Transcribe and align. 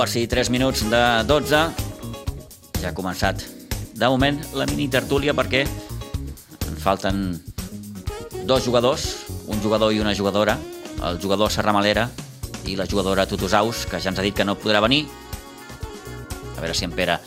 Quarts 0.00 0.16
i 0.16 0.24
tres 0.32 0.48
minuts 0.48 0.80
de 0.88 0.98
12. 1.28 1.58
Ja 2.80 2.88
ha 2.88 2.92
començat, 2.96 3.42
de 3.92 4.08
moment, 4.08 4.38
la 4.56 4.64
mini 4.64 4.86
tertúlia 4.88 5.34
perquè 5.36 5.60
en 5.68 6.78
falten 6.80 7.18
dos 8.48 8.64
jugadors, 8.64 9.04
un 9.52 9.60
jugador 9.60 9.92
i 9.92 10.00
una 10.00 10.14
jugadora, 10.16 10.54
el 11.04 11.20
jugador 11.20 11.52
Serramalera 11.52 12.06
i 12.64 12.78
la 12.80 12.86
jugadora 12.88 13.26
Tutusaus, 13.28 13.84
que 13.84 14.00
ja 14.00 14.08
ens 14.08 14.22
ha 14.22 14.24
dit 14.24 14.32
que 14.32 14.46
no 14.48 14.56
podrà 14.56 14.80
venir. 14.80 15.02
A 16.56 16.62
veure 16.62 16.72
si 16.72 16.88
en 16.88 16.96
Pere 16.96 17.18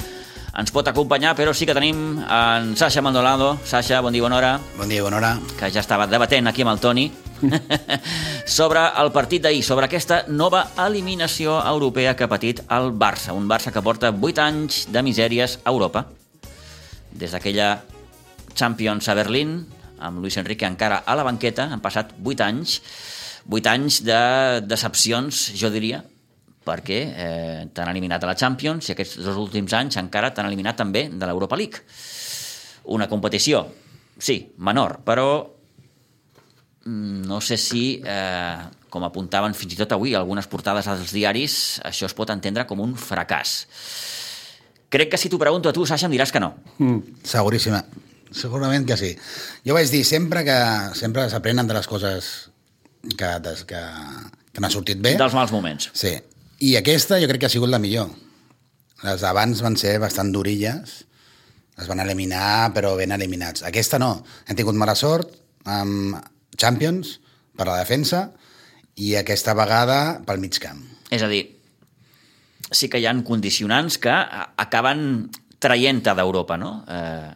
ens 0.57 0.73
pot 0.73 0.89
acompanyar, 0.89 1.35
però 1.37 1.53
sí 1.53 1.69
que 1.69 1.77
tenim 1.77 2.23
en 2.25 2.73
Sasha 2.73 3.05
Maldonado. 3.05 3.59
Sasha, 3.69 4.01
bon 4.01 4.17
dia, 4.17 4.25
bona 4.25 4.41
hora. 4.41 4.55
Bon 4.79 4.89
dia, 4.89 5.05
bona 5.05 5.21
hora. 5.21 5.35
Que 5.61 5.69
ja 5.69 5.85
estava 5.85 6.09
debatent 6.09 6.49
aquí 6.49 6.65
amb 6.65 6.73
el 6.73 6.81
Toni 6.81 7.11
sobre 8.57 8.81
el 8.99 9.11
partit 9.15 9.43
d'ahir, 9.43 9.63
sobre 9.65 9.87
aquesta 9.87 10.23
nova 10.27 10.63
eliminació 10.85 11.57
europea 11.67 12.15
que 12.15 12.25
ha 12.25 12.31
patit 12.31 12.63
el 12.73 12.91
Barça. 12.95 13.35
Un 13.35 13.47
Barça 13.49 13.73
que 13.73 13.83
porta 13.83 14.13
8 14.13 14.43
anys 14.43 14.83
de 14.93 15.03
misèries 15.05 15.59
a 15.63 15.73
Europa. 15.73 16.05
Des 17.11 17.33
d'aquella 17.33 17.83
Champions 18.55 19.09
a 19.09 19.17
Berlín, 19.17 19.59
amb 19.99 20.21
Luis 20.21 20.37
Enrique 20.37 20.67
encara 20.67 21.03
a 21.05 21.15
la 21.15 21.25
banqueta, 21.25 21.69
han 21.71 21.81
passat 21.81 22.13
8 22.23 22.45
anys, 22.45 22.79
8 23.49 23.71
anys 23.71 24.01
de 24.05 24.19
decepcions, 24.65 25.49
jo 25.59 25.71
diria, 25.73 26.03
perquè 26.63 26.99
eh, 27.03 27.61
t'han 27.75 27.91
eliminat 27.91 28.23
a 28.23 28.29
la 28.31 28.37
Champions 28.39 28.87
i 28.87 28.93
aquests 28.93 29.19
dos 29.19 29.35
últims 29.39 29.73
anys 29.75 29.99
encara 29.99 30.31
t'han 30.31 30.47
eliminat 30.47 30.79
també 30.79 31.09
de 31.11 31.27
l'Europa 31.27 31.59
League. 31.59 31.83
Una 32.95 33.09
competició, 33.11 33.65
sí, 34.19 34.53
menor, 34.57 35.01
però 35.03 35.27
no 36.85 37.39
sé 37.41 37.57
si, 37.57 38.01
eh, 38.05 38.57
com 38.89 39.03
apuntaven 39.07 39.55
fins 39.55 39.73
i 39.73 39.79
tot 39.79 39.95
avui 39.95 40.15
algunes 40.15 40.47
portades 40.51 40.87
als 40.91 41.13
diaris, 41.15 41.79
això 41.85 42.09
es 42.09 42.15
pot 42.17 42.29
entendre 42.33 42.65
com 42.67 42.81
un 42.83 42.95
fracàs. 42.99 43.63
Crec 44.93 45.13
que 45.13 45.17
si 45.17 45.29
t'ho 45.29 45.39
pregunto 45.41 45.69
a 45.69 45.73
tu, 45.73 45.85
Sasha, 45.89 46.05
em 46.05 46.13
diràs 46.13 46.31
que 46.31 46.41
no. 46.43 46.53
Mm. 46.77 47.23
Seguríssima. 47.25 47.81
Segurament 48.33 48.85
que 48.85 48.97
sí. 48.97 49.13
Jo 49.65 49.77
vaig 49.77 49.89
dir 49.93 50.03
sempre 50.05 50.43
que 50.45 50.57
sempre 50.97 51.29
s'aprenen 51.29 51.69
de 51.69 51.77
les 51.77 51.87
coses 51.89 52.29
que, 53.17 53.31
des, 53.45 53.63
que, 53.69 53.81
que 54.53 54.61
n'ha 54.61 54.71
sortit 54.73 55.01
bé. 55.01 55.15
Dels 55.17 55.33
mals 55.37 55.53
moments. 55.53 55.89
Sí. 55.97 56.13
I 56.63 56.75
aquesta 56.79 57.19
jo 57.21 57.29
crec 57.29 57.43
que 57.43 57.49
ha 57.49 57.53
sigut 57.53 57.71
la 57.71 57.81
millor. 57.81 58.11
Les 59.03 59.23
d'abans 59.25 59.61
van 59.65 59.75
ser 59.79 59.97
bastant 59.99 60.31
durilles, 60.31 60.93
es 61.73 61.89
van 61.89 61.99
eliminar, 62.03 62.71
però 62.75 62.93
ben 62.97 63.11
eliminats. 63.11 63.65
Aquesta 63.67 63.99
no. 64.01 64.15
Hem 64.47 64.57
tingut 64.59 64.77
mala 64.77 64.95
sort 64.95 65.33
amb 65.65 66.19
Champions 66.57 67.17
per 67.57 67.67
la 67.69 67.79
defensa 67.81 68.27
i 68.99 69.13
aquesta 69.17 69.55
vegada 69.57 70.19
pel 70.25 70.41
mig 70.41 70.59
camp. 70.61 70.81
És 71.13 71.23
a 71.25 71.29
dir, 71.29 71.43
sí 72.73 72.89
que 72.89 73.01
hi 73.01 73.07
han 73.09 73.23
condicionants 73.25 73.99
que 74.01 74.13
acaben 74.13 75.29
traient-te 75.63 76.13
d'Europa, 76.17 76.57
no? 76.59 76.73
Eh, 76.87 77.29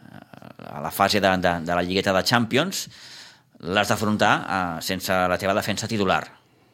a 0.68 0.80
la 0.82 0.90
fase 0.92 1.20
de, 1.20 1.30
de, 1.40 1.52
de 1.64 1.74
la 1.74 1.82
lligueta 1.82 2.12
de 2.12 2.24
Champions 2.26 2.86
l'has 3.66 3.90
d'afrontar 3.90 4.32
eh, 4.38 4.80
sense 4.84 5.14
la 5.30 5.38
teva 5.40 5.56
defensa 5.56 5.88
titular, 5.90 6.22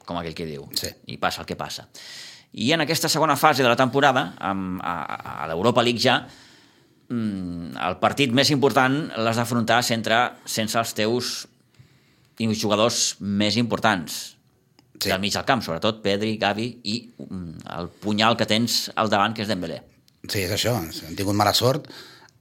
com 0.05 0.19
aquell 0.21 0.37
que 0.37 0.49
diu. 0.49 0.67
Sí. 0.77 0.91
I 1.15 1.19
passa 1.21 1.45
el 1.45 1.49
que 1.49 1.57
passa. 1.57 1.87
I 2.55 2.71
en 2.75 2.85
aquesta 2.85 3.11
segona 3.11 3.37
fase 3.37 3.65
de 3.65 3.71
la 3.71 3.79
temporada, 3.79 4.33
amb, 4.39 4.83
a, 4.85 4.97
a 5.45 5.49
l'Europa 5.51 5.83
League 5.83 6.03
ja, 6.03 6.21
mm, 7.09 7.75
el 7.89 7.99
partit 8.03 8.35
més 8.35 8.53
important 8.55 9.01
l'has 9.17 9.41
d'afrontar 9.41 9.81
sense, 9.87 10.21
sense 10.45 10.79
els 10.79 10.95
teus 10.95 11.35
jugadors 12.59 13.17
més 13.21 13.57
importants 13.61 14.37
sí. 14.99 15.09
del 15.09 15.21
mig 15.21 15.35
del 15.35 15.45
camp, 15.47 15.63
sobretot 15.63 16.03
Pedri, 16.05 16.37
Gavi 16.41 16.69
i 16.83 16.97
mm, 17.19 17.67
el 17.77 17.91
punyal 18.03 18.37
que 18.37 18.49
tens 18.49 18.89
al 18.97 19.13
davant, 19.13 19.35
que 19.35 19.45
és 19.45 19.51
Dembélé. 19.51 19.83
Sí, 20.25 20.41
és 20.47 20.53
això. 20.55 20.75
Hem 20.81 21.15
tingut 21.19 21.37
mala 21.37 21.55
sort 21.55 21.91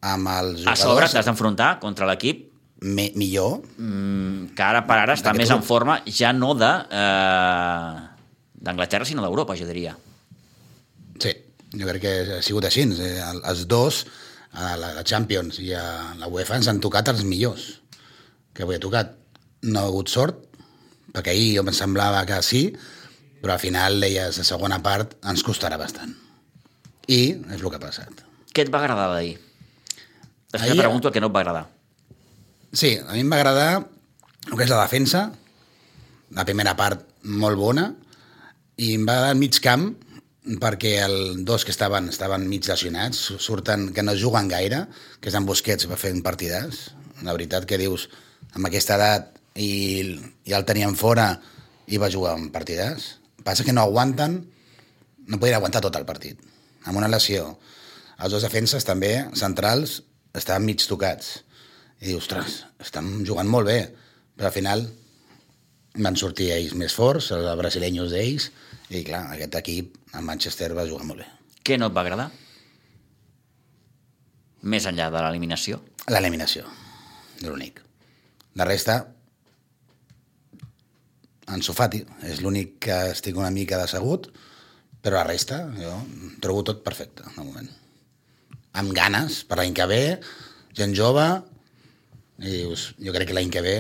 amb 0.03 0.32
els 0.32 0.64
jugadors... 0.64 0.72
A 0.72 0.82
sobre 0.82 1.12
t'has 1.12 1.30
d'enfrontar 1.30 1.78
contra 1.84 2.08
l'equip 2.09 2.50
Me, 2.84 3.14
millor. 3.16 3.62
Mm, 3.80 4.50
que 4.58 4.64
ara 4.66 4.82
per 4.84 4.98
ara 5.00 5.14
està 5.16 5.32
més 5.36 5.52
en 5.56 5.62
forma, 5.64 6.02
ja 6.03 6.34
no 6.36 6.52
de 6.59 6.72
eh, 6.92 8.02
d'Anglaterra, 8.59 9.08
sinó 9.08 9.24
d'Europa, 9.24 9.56
jo 9.56 9.68
diria. 9.70 9.94
Sí, 11.24 11.32
jo 11.80 11.88
crec 11.88 12.03
que 12.03 12.14
ha 12.40 12.42
sigut 12.44 12.68
així. 12.68 12.84
Eh, 12.92 13.14
Els 13.24 13.64
dos, 13.72 14.02
a 14.52 14.74
la, 14.76 14.92
la 14.98 15.06
Champions 15.08 15.62
i 15.64 15.72
a 15.80 15.86
la 16.20 16.28
UEFA, 16.28 16.59
ens 16.59 16.68
han 16.68 16.84
tocat 16.84 17.14
els 17.14 17.24
millors 17.24 17.70
que 18.53 18.68
avui 18.68 18.76
ha 18.76 18.84
tocat. 18.84 19.16
No 19.63 19.79
ha 19.79 19.91
hagut 19.91 20.12
sort, 20.12 20.41
perquè 21.13 21.34
ahir 21.34 21.53
jo 21.57 21.63
em 21.63 21.72
semblava 21.75 22.25
que 22.28 22.41
sí, 22.44 22.66
però 23.44 23.56
al 23.56 23.62
final 23.62 24.00
deies, 24.03 24.40
la 24.40 24.47
segona 24.47 24.79
part 24.84 25.18
ens 25.29 25.44
costarà 25.46 25.78
bastant. 25.79 26.13
I 27.07 27.22
és 27.51 27.59
el 27.59 27.68
que 27.68 27.79
ha 27.79 27.84
passat. 27.84 28.23
Què 28.53 28.66
et 28.66 28.72
va 28.73 28.84
agradar 28.84 29.09
d'ahir? 29.12 29.35
Després 30.53 30.69
ahir... 30.72 30.79
pregunto 30.84 31.09
el 31.09 31.16
que 31.16 31.23
no 31.23 31.31
et 31.31 31.35
va 31.35 31.41
agradar. 31.44 31.66
Sí, 32.73 32.96
a 32.97 33.13
mi 33.13 33.23
em 33.25 33.31
va 33.31 33.41
agradar 33.41 33.68
el 33.81 34.56
que 34.57 34.63
és 34.66 34.72
la 34.72 34.81
defensa, 34.81 35.28
la 36.34 36.46
primera 36.47 36.75
part 36.79 37.03
molt 37.23 37.59
bona, 37.59 37.90
i 38.78 38.96
em 38.96 39.06
va 39.06 39.18
agradar 39.18 39.35
el 39.35 39.41
mig 39.44 39.59
camp, 39.63 39.90
perquè 40.59 40.97
el 41.03 41.46
dos 41.47 41.63
que 41.63 41.72
estaven, 41.72 42.09
estaven 42.12 42.47
mig 42.50 42.68
lesionats, 42.68 43.22
surten 43.40 43.91
que 43.96 44.03
no 44.03 44.16
juguen 44.19 44.50
gaire, 44.52 44.85
que 45.22 45.31
és 45.31 45.38
en 45.40 45.46
Busquets, 45.47 45.88
va 45.91 46.00
fer 46.00 46.12
un 46.16 46.23
partidàs. 46.25 46.90
La 47.23 47.35
veritat 47.35 47.68
que 47.69 47.79
dius, 47.79 48.09
amb 48.56 48.68
aquesta 48.68 48.97
edat 49.00 49.43
i, 49.56 49.72
i 50.46 50.56
el 50.56 50.66
tenien 50.66 50.96
fora 51.00 51.28
i 51.88 52.00
va 52.02 52.12
jugar 52.12 52.36
un 52.40 52.50
partidàs. 52.53 53.14
Passa 53.44 53.66
que 53.68 53.75
no 53.75 53.84
aguanten, 53.84 54.40
no 55.28 55.40
podien 55.40 55.59
aguantar 55.59 55.84
tot 55.84 55.96
el 56.00 56.08
partit. 56.08 56.40
Amb 56.88 57.00
una 57.00 57.12
lesió. 57.12 57.58
Els 58.19 58.31
dos 58.34 58.44
defenses 58.46 58.86
també, 58.88 59.16
centrals, 59.40 60.02
estaven 60.34 60.66
mig 60.68 60.84
tocats 60.88 61.41
i 62.03 62.09
dius, 62.12 62.25
ostres, 62.25 62.64
estan 62.84 63.24
jugant 63.24 63.47
molt 63.47 63.69
bé, 63.69 63.80
però 64.36 64.50
al 64.50 64.56
final 64.56 64.81
van 66.03 66.18
sortir 66.20 66.50
ells 66.52 66.74
més 66.75 66.96
forts, 66.97 67.30
els 67.31 67.47
brasileños 67.59 68.12
d'ells, 68.12 68.50
i 68.91 69.03
clar, 69.08 69.22
aquest 69.31 69.56
equip, 69.62 69.96
el 70.18 70.25
Manchester, 70.28 70.74
va 70.75 70.88
jugar 70.90 71.08
molt 71.08 71.24
bé. 71.24 71.28
Què 71.64 71.78
no 71.80 71.88
et 71.88 71.96
va 71.96 72.03
agradar? 72.03 72.28
Més 74.68 74.88
enllà 74.90 75.08
de 75.14 75.22
l'eliminació? 75.24 75.80
L'eliminació, 76.12 76.68
l'únic. 77.46 77.80
La 78.59 78.68
resta, 78.68 79.00
en 81.52 81.64
Sofati, 81.66 82.04
és 82.30 82.42
l'únic 82.44 82.78
que 82.88 82.98
estic 83.12 83.38
una 83.38 83.52
mica 83.52 83.80
decebut, 83.81 84.30
però 85.04 85.20
la 85.20 85.28
resta, 85.28 85.66
jo 85.76 85.96
trobo 86.44 86.64
tot 86.70 86.84
perfecte, 86.86 87.26
de 87.26 87.44
moment. 87.44 87.68
Amb 88.80 88.94
ganes, 88.96 89.42
per 89.48 89.59
l'any 89.59 89.76
que 89.76 89.88
ve, 89.90 90.03
gent 90.78 90.96
jove, 90.98 91.26
i 92.40 92.50
dius, 92.64 92.94
jo 92.98 93.14
crec 93.16 93.30
que 93.30 93.38
l'any 93.38 93.52
que 93.53 93.64
ve 93.64 93.78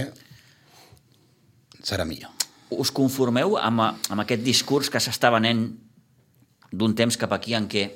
serà 1.83 2.05
millor. 2.07 2.31
Us 2.73 2.91
conformeu 2.91 3.57
amb, 3.59 3.83
amb 3.83 4.23
aquest 4.23 4.43
discurs 4.43 4.89
que 4.91 5.01
s'està 5.03 5.31
venent 5.33 5.65
d'un 6.73 6.95
temps 6.97 7.17
cap 7.21 7.33
aquí 7.35 7.55
en 7.57 7.67
què 7.69 7.87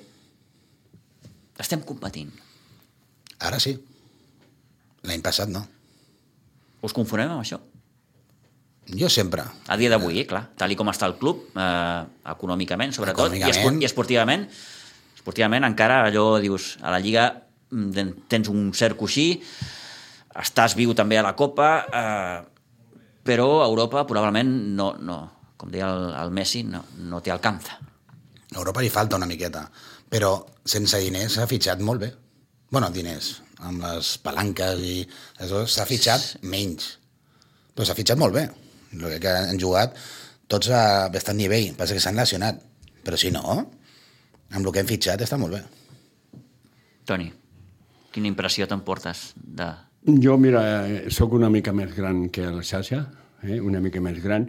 estem 1.58 1.82
competint? 1.86 2.30
Ara 3.42 3.60
sí. 3.62 3.74
L'any 5.08 5.24
passat 5.26 5.50
no. 5.50 5.64
Us 6.86 6.94
conformem 6.94 7.32
amb 7.34 7.42
això? 7.42 7.60
Jo 8.88 9.10
sempre. 9.12 9.44
A 9.68 9.76
dia 9.76 9.90
d'avui, 9.92 10.22
eh, 10.22 10.28
clar, 10.28 10.46
tal 10.56 10.72
com 10.80 10.88
està 10.88 11.08
el 11.10 11.18
club, 11.20 11.50
eh, 11.56 12.04
econòmicament, 12.32 12.94
sobretot, 12.96 13.28
econòmicament. 13.28 13.82
I, 13.82 13.86
esportivament, 13.86 14.48
esportivament 15.18 15.68
encara 15.68 16.06
allò, 16.08 16.40
dius, 16.40 16.78
a 16.82 16.92
la 16.92 17.00
Lliga 17.04 17.28
mm, 17.72 18.28
tens 18.32 18.48
un 18.48 18.72
cert 18.74 18.96
coixí, 18.96 19.42
estàs 20.38 20.76
viu 20.78 20.94
també 20.96 21.18
a 21.20 21.26
la 21.26 21.36
Copa, 21.36 21.72
eh, 21.92 22.38
però 23.28 23.62
a 23.62 23.68
Europa 23.68 24.06
probablement 24.08 24.54
no, 24.78 24.94
no 25.00 25.18
com 25.58 25.72
deia 25.74 25.90
el, 25.92 26.14
el 26.16 26.32
Messi, 26.32 26.64
no, 26.64 26.86
no 27.10 27.20
té 27.20 27.34
alcança. 27.34 27.80
A 28.54 28.56
Europa 28.62 28.82
li 28.82 28.94
falta 28.94 29.18
una 29.18 29.28
miqueta, 29.28 29.66
però 30.08 30.38
sense 30.64 31.02
diners 31.04 31.36
s'ha 31.36 31.48
fitxat 31.50 31.84
molt 31.84 32.06
bé. 32.06 32.14
bueno, 32.70 32.90
diners, 32.92 33.42
amb 33.64 33.82
les 33.82 34.18
palanques 34.20 34.80
i 34.84 34.96
s'ha 35.40 35.86
fitxat 35.88 36.44
menys, 36.44 36.98
però 37.74 37.86
s'ha 37.88 37.96
fitxat 37.96 38.20
molt 38.20 38.36
bé. 38.36 38.48
El 38.94 39.20
que 39.20 39.34
han 39.34 39.60
jugat 39.60 39.98
tots 40.48 40.70
a 40.72 41.10
bastant 41.12 41.38
nivell, 41.38 41.74
passa 41.76 41.98
que 41.98 42.04
s'han 42.04 42.16
lesionat, 42.16 42.62
però 43.04 43.20
si 43.20 43.32
no, 43.32 43.44
amb 44.52 44.64
el 44.64 44.72
que 44.72 44.80
hem 44.84 44.88
fitxat 44.88 45.22
està 45.26 45.40
molt 45.40 45.58
bé. 45.58 45.64
Toni, 47.08 47.28
quina 48.12 48.32
impressió 48.32 48.68
t'emportes 48.68 49.32
de, 49.36 49.68
jo, 50.08 50.38
mira, 50.40 50.62
sóc 51.12 51.34
una 51.36 51.50
mica 51.52 51.74
més 51.76 51.92
gran 51.92 52.30
que 52.32 52.46
el 52.48 52.62
Xaxa, 52.64 53.02
eh? 53.44 53.58
una 53.60 53.82
mica 53.84 54.00
més 54.00 54.22
gran, 54.24 54.46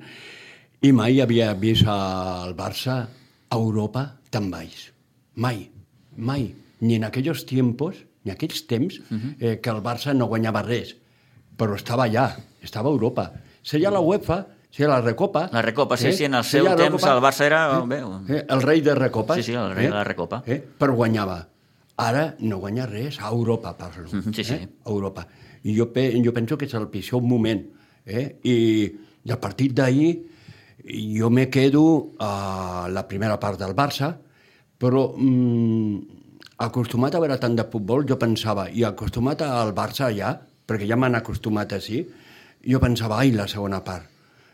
i 0.86 0.92
mai 0.94 1.18
havia 1.18 1.48
vist 1.58 1.88
el 1.90 2.54
Barça 2.54 2.98
a 3.02 3.56
Europa 3.56 4.04
tan 4.30 4.52
baix. 4.52 4.92
Mai, 5.34 5.64
mai. 6.14 6.52
Ni 6.78 6.94
en 6.94 7.08
aquells 7.08 7.42
tiempos, 7.48 7.98
ni 8.22 8.30
en 8.30 8.36
aquells 8.36 8.62
temps, 8.70 9.00
uh 9.00 9.16
-huh. 9.16 9.34
eh, 9.40 9.60
que 9.60 9.70
el 9.70 9.82
Barça 9.82 10.14
no 10.14 10.28
guanyava 10.28 10.62
res, 10.62 10.94
però 11.58 11.74
estava 11.74 12.06
allà, 12.06 12.36
estava 12.62 12.88
a 12.88 12.92
Europa. 12.92 13.32
Seria 13.68 13.90
la 13.92 14.00
UEFA 14.00 14.46
Sí, 14.70 14.82
la 14.84 15.00
Recopa. 15.00 15.48
La 15.52 15.62
Recopa, 15.62 15.96
sí, 15.96 16.12
sí, 16.12 16.24
en 16.28 16.34
el 16.36 16.44
seu 16.44 16.66
temps 16.66 16.80
Recopa. 16.82 17.12
el 17.14 17.22
Barça 17.24 17.46
era, 17.46 17.60
bé, 17.88 18.02
Eh, 18.28 18.42
el 18.48 18.60
rei 18.62 18.82
de 18.84 18.94
Recopa. 18.94 19.34
Sí, 19.36 19.42
sí, 19.42 19.54
el 19.54 19.74
rei 19.74 19.86
de 19.86 19.94
la 19.94 20.04
Recopa. 20.04 20.42
Eh? 20.46 20.58
Però 20.78 20.92
guanyava. 20.94 21.38
Ara 21.96 22.34
no 22.40 22.58
guanya 22.60 22.84
res, 22.86 23.18
a 23.18 23.30
Europa 23.32 23.72
parlo. 23.76 24.08
Mhm, 24.12 24.34
sí, 24.34 24.44
sí. 24.44 24.54
Eh? 24.54 24.68
A 24.84 24.90
Europa. 24.90 25.26
I 25.64 25.74
jo, 25.76 25.88
pe 25.92 26.12
jo 26.22 26.32
penso 26.34 26.56
que 26.58 26.66
és 26.66 26.74
el 26.74 26.86
pitjor 26.92 27.22
moment. 27.22 27.64
Eh? 28.04 28.38
I, 28.44 28.54
I 29.24 29.32
a 29.32 29.40
partir 29.40 29.72
d'ahir 29.74 30.12
jo 31.18 31.30
me 31.30 31.48
quedo 31.50 32.12
a 32.20 32.88
la 32.92 33.06
primera 33.08 33.40
part 33.40 33.58
del 33.58 33.74
Barça, 33.74 34.12
però 34.78 35.14
mm, 35.16 35.98
acostumat 36.58 37.14
a 37.14 37.20
veure 37.20 37.38
tant 37.40 37.56
de 37.56 37.64
futbol, 37.64 38.06
jo 38.06 38.16
pensava, 38.18 38.68
i 38.70 38.84
acostumat 38.84 39.42
al 39.42 39.74
Barça 39.74 40.12
ja, 40.14 40.36
perquè 40.68 40.86
ja 40.86 40.96
m'han 40.96 41.16
acostumat 41.18 41.72
així, 41.72 42.04
jo 42.66 42.80
pensava, 42.80 43.20
ai, 43.20 43.32
la 43.32 43.46
segona 43.48 43.82
part. 43.84 44.08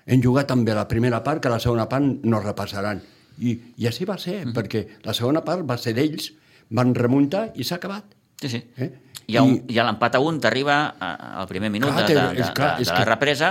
Hem 0.06 0.20
jugat 0.22 0.48
també 0.50 0.74
la 0.76 0.86
primera 0.88 1.22
part, 1.24 1.40
que 1.42 1.48
la 1.52 1.60
segona 1.60 1.86
part 1.88 2.24
no 2.24 2.40
repassaran. 2.40 3.00
I, 3.40 3.54
i 3.80 3.86
així 3.88 4.04
va 4.06 4.18
ser, 4.20 4.42
mm. 4.44 4.52
perquè 4.54 4.84
la 5.06 5.14
segona 5.16 5.40
part 5.44 5.64
va 5.66 5.78
ser 5.80 5.94
d'ells, 5.96 6.32
van 6.70 6.94
remuntar 6.94 7.48
i 7.56 7.64
s'ha 7.64 7.76
acabat. 7.80 8.04
Sí, 8.40 8.50
sí. 8.52 8.60
Eh? 8.76 8.90
Hi 9.26 9.38
ha, 9.38 9.42
un, 9.42 9.54
I- 9.56 9.72
hi 9.74 9.78
ha 9.80 9.86
l'empat 9.88 10.18
a 10.18 10.20
un, 10.20 10.38
t'arriba 10.40 10.76
al 11.00 11.48
primer 11.48 11.70
minut 11.72 11.90
Clar, 11.94 12.04
de, 12.06 12.14
de, 12.14 12.28
de, 12.42 12.52
clar, 12.52 12.74
de, 12.78 12.84
de 12.84 12.90
la 12.90 12.98
que- 12.98 13.08
represa 13.08 13.50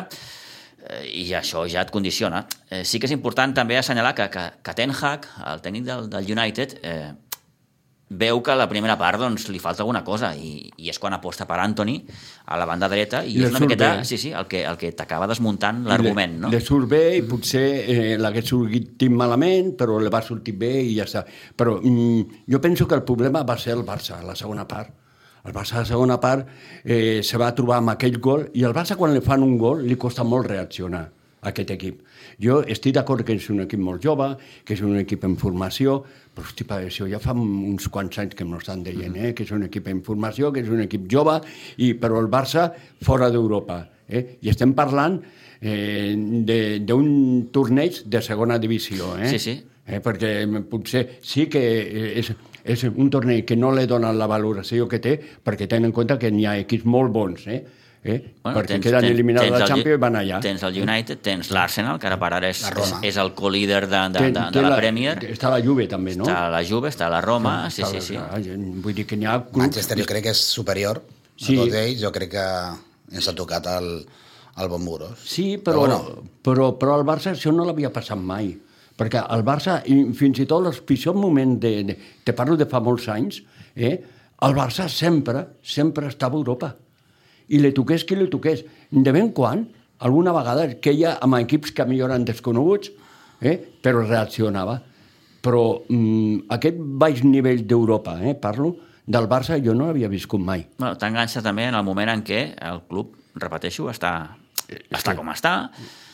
eh, 0.85 1.01
i 1.23 1.25
això 1.33 1.63
ja 1.69 1.81
et 1.81 1.91
condiciona. 1.91 2.43
Eh, 2.69 2.83
sí 2.85 2.99
que 3.01 3.09
és 3.09 3.15
important 3.15 3.55
també 3.57 3.79
assenyalar 3.79 4.13
que, 4.15 4.29
que, 4.29 4.43
que 4.61 4.75
Ten 4.77 4.93
Hag, 4.93 5.25
el 5.49 5.63
tècnic 5.65 5.87
del, 5.89 6.09
del 6.13 6.29
United, 6.37 6.77
eh, 6.83 7.11
veu 8.19 8.41
que 8.43 8.53
a 8.53 8.57
la 8.59 8.67
primera 8.69 8.95
part 8.99 9.21
doncs, 9.21 9.47
li 9.51 9.59
falta 9.61 9.83
alguna 9.83 10.03
cosa 10.05 10.33
i, 10.35 10.69
i 10.77 10.89
és 10.91 10.99
quan 11.01 11.15
aposta 11.15 11.47
per 11.49 11.59
Anthony 11.63 11.95
a 12.45 12.57
la 12.59 12.67
banda 12.69 12.89
dreta 12.91 13.23
i, 13.23 13.35
I 13.35 13.41
li 13.41 13.47
és 13.47 13.53
una 13.53 13.63
miqueta 13.65 13.89
bé. 13.97 14.07
sí, 14.07 14.19
sí, 14.21 14.31
el 14.31 14.47
que, 14.51 14.63
el 14.69 14.77
que 14.79 14.91
t'acaba 14.97 15.27
desmuntant 15.29 15.83
l'argument. 15.89 16.39
No? 16.45 16.51
Le, 16.51 16.59
le 16.59 16.65
surt 16.65 16.89
bé 16.91 17.03
i 17.17 17.23
potser 17.27 17.65
eh, 17.83 18.17
l'hagués 18.21 18.51
sortit 18.53 19.07
malament, 19.11 19.73
però 19.79 19.99
le 20.01 20.11
va 20.13 20.21
sortir 20.25 20.55
bé 20.59 20.73
i 20.83 20.97
ja 20.97 21.07
està. 21.07 21.25
Però 21.57 21.79
mm, 21.81 22.43
jo 22.49 22.61
penso 22.61 22.87
que 22.87 22.99
el 22.99 23.05
problema 23.07 23.43
va 23.47 23.57
ser 23.57 23.73
el 23.77 23.85
Barça, 23.87 24.21
la 24.23 24.37
segona 24.39 24.67
part. 24.67 24.93
El 25.43 25.51
Barça, 25.51 25.81
la 25.81 25.87
segona 25.87 26.19
part, 26.23 26.47
eh, 26.83 27.19
se 27.23 27.39
va 27.39 27.51
trobar 27.55 27.81
amb 27.81 27.91
aquell 27.97 28.19
gol 28.23 28.47
i 28.55 28.63
el 28.63 28.75
Barça, 28.75 28.95
quan 28.99 29.11
li 29.13 29.23
fan 29.23 29.43
un 29.43 29.57
gol, 29.59 29.83
li 29.83 29.99
costa 29.99 30.23
molt 30.23 30.47
reaccionar 30.47 31.03
a 31.43 31.51
aquest 31.51 31.73
equip. 31.75 32.01
Jo 32.41 32.61
estic 32.63 32.95
d'acord 32.95 33.25
que 33.27 33.35
és 33.35 33.49
un 33.51 33.63
equip 33.65 33.81
molt 33.83 34.03
jove, 34.03 34.29
que 34.63 34.77
és 34.77 34.83
un 34.85 34.95
equip 35.01 35.25
en 35.27 35.35
formació, 35.39 36.01
però 36.33 36.47
hosti, 36.47 36.65
pa, 36.65 36.79
això 36.81 37.05
ja 37.09 37.19
fa 37.21 37.33
uns 37.37 37.87
quants 37.93 38.17
anys 38.23 38.33
que 38.35 38.45
m'ho 38.45 38.57
estan 38.57 38.81
dient, 38.83 39.15
eh? 39.15 39.33
que 39.37 39.43
és 39.45 39.51
un 39.53 39.63
equip 39.67 39.87
en 39.91 40.01
formació, 40.05 40.51
que 40.51 40.63
és 40.63 40.69
un 40.73 40.81
equip 40.81 41.05
jove, 41.11 41.39
i, 41.77 41.93
però 41.93 42.19
el 42.21 42.29
Barça 42.33 42.71
fora 43.05 43.29
d'Europa. 43.29 43.83
Eh? 44.09 44.23
I 44.41 44.49
estem 44.49 44.73
parlant 44.73 45.19
eh, 45.61 46.15
de- 46.17 46.79
d'un 46.83 47.49
torneig 47.53 48.01
de 48.05 48.21
segona 48.21 48.57
divisió. 48.59 49.13
Eh? 49.19 49.29
Sí, 49.35 49.39
sí. 49.39 49.55
Eh? 49.85 49.99
Perquè 50.03 50.33
potser 50.69 51.19
sí 51.21 51.45
que 51.51 51.61
eh, 51.83 52.19
és, 52.19 52.33
és 52.63 52.83
un 52.89 53.09
torneig 53.11 53.45
que 53.45 53.55
no 53.59 53.71
li 53.75 53.85
donen 53.85 54.17
la 54.17 54.27
valoració 54.31 54.87
que 54.87 54.99
té, 55.03 55.17
perquè 55.43 55.67
tenen 55.67 55.91
en 55.91 55.95
compte 55.95 56.17
que 56.19 56.31
n'hi 56.31 56.45
ha 56.47 56.57
equips 56.61 56.85
molt 56.85 57.11
bons, 57.13 57.47
eh? 57.47 57.61
Eh? 58.03 58.17
Bueno, 58.43 58.57
perquè 58.59 58.81
queden 58.83 59.05
eliminats 59.07 59.45
de 59.47 59.51
la 59.53 59.59
el 59.61 59.67
Champions 59.69 59.95
i 59.95 59.99
van 60.01 60.15
allà. 60.19 60.39
Tens 60.43 60.63
el 60.67 60.81
United, 60.83 61.21
tens 61.23 61.49
l'Arsenal, 61.55 61.97
que 62.01 62.07
ara 62.09 62.17
per 62.19 62.33
ara 62.35 62.49
és, 62.51 62.59
La 62.65 62.73
és, 62.83 62.89
és 63.13 63.19
el 63.21 63.31
co-líder 63.37 63.85
de, 63.87 64.01
de, 64.11 64.19
Té- 64.19 64.31
de, 64.35 64.43
de 64.57 64.63
la, 64.65 64.75
Premier. 64.75 65.13
Està 65.31 65.49
la 65.53 65.61
Juve 65.63 65.85
també, 65.87 66.17
no? 66.19 66.25
Està 66.27 66.49
la 66.51 66.59
Juve, 66.67 66.89
està 66.91 67.07
la 67.09 67.21
Roma, 67.23 67.69
sí, 67.71 67.83
sí, 67.87 67.95
la- 67.95 68.01
sí. 68.01 68.17
clar, 68.19 68.57
Vull 68.83 68.93
dir 68.97 69.05
que 69.07 69.15
n'hi 69.15 69.25
ha 69.25 69.37
clubs... 69.45 69.57
Manchester 69.63 69.97
jo 70.01 70.05
crec 70.09 70.23
que 70.27 70.33
és 70.35 70.43
superior 70.57 70.99
Sí. 71.37 71.55
a 71.55 71.63
tots 71.63 71.73
ells, 71.79 72.01
jo 72.03 72.11
crec 72.11 72.29
que 72.35 72.43
ens 73.15 73.27
ha 73.31 73.33
tocat 73.39 73.65
el, 73.71 73.87
el 74.59 74.67
bon 74.69 74.83
Muros. 74.83 75.23
Sí, 75.23 75.57
però, 75.63 75.85
però, 75.87 75.97
bueno, 76.03 76.27
però, 76.43 76.67
però 76.77 76.99
al 76.99 77.07
Barça 77.07 77.31
això 77.31 77.55
no 77.55 77.63
l'havia 77.65 77.89
passat 77.95 78.19
mai. 78.19 78.51
Perquè 78.99 79.23
el 79.33 79.41
Barça, 79.47 79.79
i 79.89 80.01
fins 80.13 80.43
i 80.43 80.45
tot 80.45 80.67
els 80.69 80.83
pitjors 80.85 81.15
moments, 81.17 81.55
de, 81.63 81.71
de, 81.87 81.95
te 82.23 82.35
parlo 82.37 82.59
de 82.59 82.67
fa 82.69 82.83
molts 82.83 83.07
anys, 83.09 83.39
eh, 83.75 83.95
el 84.43 84.53
Barça 84.59 84.89
sempre, 84.91 85.47
sempre 85.63 86.11
estava 86.11 86.35
a 86.35 86.43
Europa. 86.43 86.75
I 87.53 87.61
li 87.61 87.73
toqués 87.75 88.05
qui 88.07 88.17
li 88.17 88.29
toqués. 88.31 88.63
De 88.89 89.13
ben 89.15 89.31
quan, 89.35 89.67
alguna 90.03 90.33
vegada, 90.35 90.67
que 90.81 90.95
ha 91.05 91.17
amb 91.23 91.39
equips 91.41 91.73
que 91.75 91.85
millor 91.89 92.11
eren 92.11 92.25
desconeguts, 92.27 92.91
eh, 93.41 93.57
però 93.83 94.03
reaccionava. 94.05 94.79
Però 95.43 95.63
mm, 95.87 96.47
aquest 96.55 96.79
baix 96.79 97.23
nivell 97.27 97.65
d'Europa, 97.67 98.17
eh, 98.23 98.35
parlo, 98.39 98.75
del 99.05 99.27
Barça 99.27 99.59
jo 99.59 99.75
no 99.75 99.89
l'havia 99.89 100.07
viscut 100.11 100.41
mai. 100.41 100.63
Bueno, 100.79 100.95
T'enganxa 100.99 101.43
també 101.43 101.67
en 101.67 101.75
el 101.75 101.83
moment 101.83 102.13
en 102.13 102.23
què 102.23 102.45
el 102.69 102.85
club, 102.87 103.17
repeteixo, 103.35 103.89
està, 103.91 104.13
està 104.93 105.15
com 105.17 105.29
està, 105.33 105.57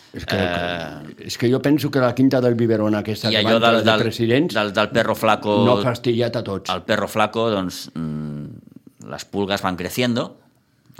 És 0.09 0.25
que, 0.25 0.37
eh... 0.41 1.27
és 1.29 1.35
que 1.37 1.49
jo 1.51 1.59
penso 1.61 1.91
que 1.93 2.01
la 2.01 2.15
quinta 2.17 2.39
del 2.41 2.55
biberón 2.57 2.95
aquesta 2.97 3.29
i 3.29 3.35
que 3.35 3.43
allò 3.43 3.59
del, 3.61 3.83
de 3.83 3.91
del, 3.91 4.01
presidents 4.07 4.55
del, 4.57 4.71
del 4.73 4.89
perro 4.89 5.13
flaco... 5.13 5.59
no 5.67 5.75
ha 5.77 5.83
fastidiat 5.85 6.39
a 6.39 6.43
tots. 6.45 6.71
el 6.73 6.81
perro 6.87 7.07
flaco, 7.07 7.45
doncs, 7.53 7.83
mm, 7.93 9.05
les 9.11 9.25
pulgues 9.29 9.61
van 9.61 9.77
creciendo, 9.77 10.31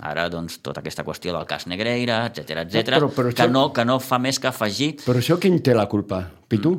ara, 0.00 0.28
doncs, 0.32 0.58
tota 0.64 0.80
aquesta 0.80 1.04
qüestió 1.04 1.34
del 1.36 1.46
cas 1.46 1.66
Negreira, 1.70 2.22
etc 2.30 2.64
etc, 2.64 2.96
però 2.96 3.10
que, 3.12 3.28
això- 3.34 3.50
no, 3.52 3.66
que 3.72 3.84
no 3.84 3.98
fa 4.00 4.18
més 4.18 4.38
que 4.40 4.48
afegir 4.48 4.94
Però 5.04 5.18
això 5.20 5.38
qui 5.38 5.48
en 5.52 5.60
té 5.62 5.74
la 5.76 5.86
culpa? 5.88 6.22
Pitu? 6.48 6.72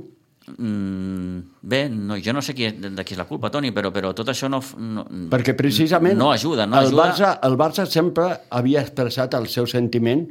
Mm, 0.57 1.39
bé, 1.61 1.87
no, 1.89 2.17
jo 2.19 2.33
no 2.33 2.41
sé 2.41 2.53
qui, 2.57 2.67
de, 2.73 3.03
qui 3.05 3.13
és 3.15 3.19
la 3.19 3.27
culpa, 3.29 3.51
Toni, 3.53 3.69
però, 3.71 3.91
però 3.93 4.11
tot 4.17 4.27
això 4.33 4.49
no, 4.49 4.59
no... 4.81 5.05
Perquè 5.31 5.53
precisament 5.55 6.17
No 6.17 6.31
ajuda, 6.33 6.65
no 6.67 6.79
el 6.81 6.89
ajuda. 6.89 7.03
Barça, 7.05 7.29
el 7.47 7.57
Barça 7.59 7.85
sempre 7.87 8.27
havia 8.49 8.81
expressat 8.81 9.37
el 9.37 9.47
seu 9.47 9.67
sentiment 9.69 10.25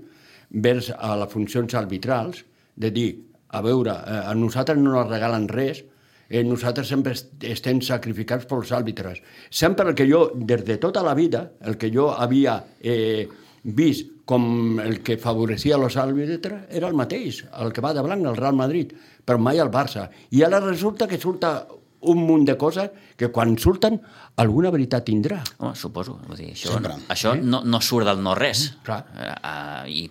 vers 0.50 0.90
a 0.98 1.14
les 1.22 1.30
funcions 1.32 1.74
arbitrals, 1.78 2.42
de 2.76 2.90
dir, 2.90 3.08
a 3.54 3.62
veure, 3.62 3.94
eh, 3.94 4.20
a 4.30 4.34
nosaltres 4.34 4.78
no 4.82 4.98
ens 5.00 5.10
regalen 5.10 5.46
res, 5.48 5.84
eh, 6.30 6.44
nosaltres 6.46 6.88
sempre 6.88 7.12
est- 7.12 7.42
estem 7.44 7.80
sacrificats 7.82 8.46
pels 8.46 8.70
àrbitres. 8.72 9.18
Sempre 9.50 9.88
el 9.90 9.94
que 9.98 10.06
jo, 10.08 10.30
des 10.34 10.64
de 10.64 10.78
tota 10.78 11.02
la 11.02 11.12
vida, 11.18 11.50
el 11.66 11.76
que 11.76 11.90
jo 11.92 12.08
havia 12.14 12.62
eh, 12.80 13.26
vist 13.64 14.06
com 14.24 14.78
el 14.78 15.00
que 15.02 15.18
favorecia 15.18 15.74
els 15.76 15.96
àrbitres 15.98 16.68
era 16.70 16.86
el 16.88 16.94
mateix, 16.94 17.42
el 17.58 17.72
que 17.74 17.82
va 17.82 17.92
de 17.92 18.00
blanc, 18.06 18.24
el 18.30 18.36
Real 18.38 18.54
Madrid, 18.54 18.92
però 19.26 19.36
mai 19.42 19.58
el 19.58 19.68
Barça. 19.74 20.06
I 20.30 20.44
ara 20.46 20.60
resulta 20.62 21.08
que 21.10 21.18
surta 21.18 21.66
un 22.00 22.22
munt 22.24 22.46
de 22.48 22.54
coses 22.56 22.88
que 23.18 23.28
quan 23.28 23.58
surten 23.58 23.98
alguna 24.40 24.70
veritat 24.72 25.04
tindrà. 25.04 25.42
Home, 25.58 25.74
suposo. 25.76 26.14
Vull 26.28 26.38
dir, 26.38 26.52
això 26.54 26.72
Sempre. 26.78 26.94
això 27.12 27.34
no, 27.36 27.60
no 27.66 27.80
surt 27.84 28.06
del 28.08 28.22
no-res. 28.24 28.62
Clar. 28.86 29.02
Eh, 29.18 29.34
eh, 29.34 29.90
i, 29.90 30.06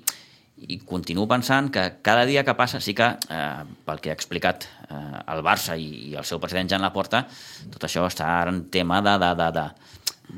I 0.68 0.80
continuo 0.84 1.28
pensant 1.28 1.70
que 1.72 1.84
cada 2.04 2.26
dia 2.26 2.44
que 2.44 2.54
passa, 2.54 2.82
sí 2.84 2.94
que, 2.94 3.06
eh, 3.30 3.64
pel 3.86 4.02
que 4.04 4.10
ha 4.12 4.14
explicat 4.14 4.66
eh, 4.90 4.96
el 5.32 5.42
Barça 5.46 5.78
i, 5.80 6.10
i 6.12 6.16
el 6.20 6.26
seu 6.28 6.40
president 6.40 6.70
Jan 6.70 6.82
Laporta, 6.84 7.24
tot 7.72 7.84
això 7.88 8.04
està 8.10 8.28
ara 8.42 8.52
en 8.52 8.66
tema 8.70 9.00
de, 9.02 9.18
de, 9.22 9.34
de, 9.40 9.50
de 9.56 9.68